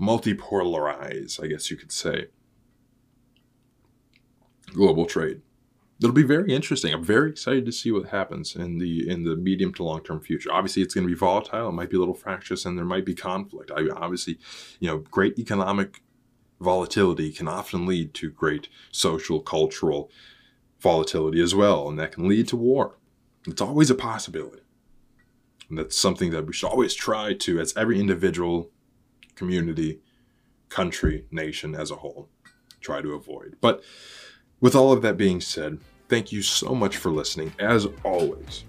multipolarize, 0.00 1.42
I 1.42 1.48
guess 1.48 1.70
you 1.70 1.76
could 1.76 1.92
say, 1.92 2.26
global 4.72 5.06
trade. 5.06 5.40
It'll 6.00 6.12
be 6.12 6.22
very 6.24 6.52
interesting. 6.52 6.92
I'm 6.92 7.04
very 7.04 7.30
excited 7.30 7.64
to 7.66 7.72
see 7.72 7.92
what 7.92 8.08
happens 8.08 8.56
in 8.56 8.78
the 8.78 9.08
in 9.08 9.22
the 9.22 9.36
medium 9.36 9.72
to 9.74 9.84
long 9.84 10.02
term 10.02 10.20
future. 10.20 10.52
Obviously, 10.52 10.82
it's 10.82 10.94
going 10.94 11.06
to 11.06 11.12
be 11.12 11.18
volatile. 11.18 11.68
It 11.68 11.72
might 11.72 11.90
be 11.90 11.96
a 11.96 12.00
little 12.00 12.14
fractious, 12.14 12.64
and 12.64 12.76
there 12.76 12.84
might 12.84 13.04
be 13.04 13.14
conflict. 13.14 13.70
I 13.70 13.88
obviously, 13.94 14.38
you 14.80 14.88
know, 14.88 14.98
great 14.98 15.38
economic 15.38 16.02
volatility 16.60 17.30
can 17.30 17.48
often 17.48 17.86
lead 17.86 18.14
to 18.14 18.30
great 18.30 18.68
social, 18.90 19.40
cultural 19.40 20.10
volatility 20.80 21.40
as 21.40 21.54
well, 21.54 21.88
and 21.88 21.98
that 21.98 22.12
can 22.12 22.28
lead 22.28 22.48
to 22.48 22.56
war. 22.56 22.98
It's 23.46 23.62
always 23.62 23.90
a 23.90 23.94
possibility. 23.94 24.62
And 25.68 25.78
that's 25.78 25.96
something 25.96 26.30
that 26.30 26.46
we 26.46 26.52
should 26.52 26.68
always 26.68 26.94
try 26.94 27.34
to, 27.34 27.60
as 27.60 27.76
every 27.76 27.98
individual, 27.98 28.70
community, 29.34 30.00
country, 30.68 31.26
nation 31.30 31.74
as 31.74 31.90
a 31.90 31.96
whole, 31.96 32.28
try 32.80 33.00
to 33.00 33.14
avoid. 33.14 33.56
But 33.60 33.82
with 34.62 34.74
all 34.74 34.92
of 34.92 35.02
that 35.02 35.18
being 35.18 35.42
said, 35.42 35.78
thank 36.08 36.32
you 36.32 36.40
so 36.40 36.74
much 36.74 36.96
for 36.96 37.10
listening, 37.10 37.52
as 37.58 37.86
always. 38.04 38.64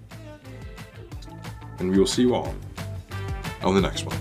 And 1.79 1.89
we 1.89 1.97
will 1.97 2.07
see 2.07 2.23
you 2.23 2.35
all 2.35 2.53
on 3.61 3.75
the 3.75 3.81
next 3.81 4.05
one. 4.05 4.17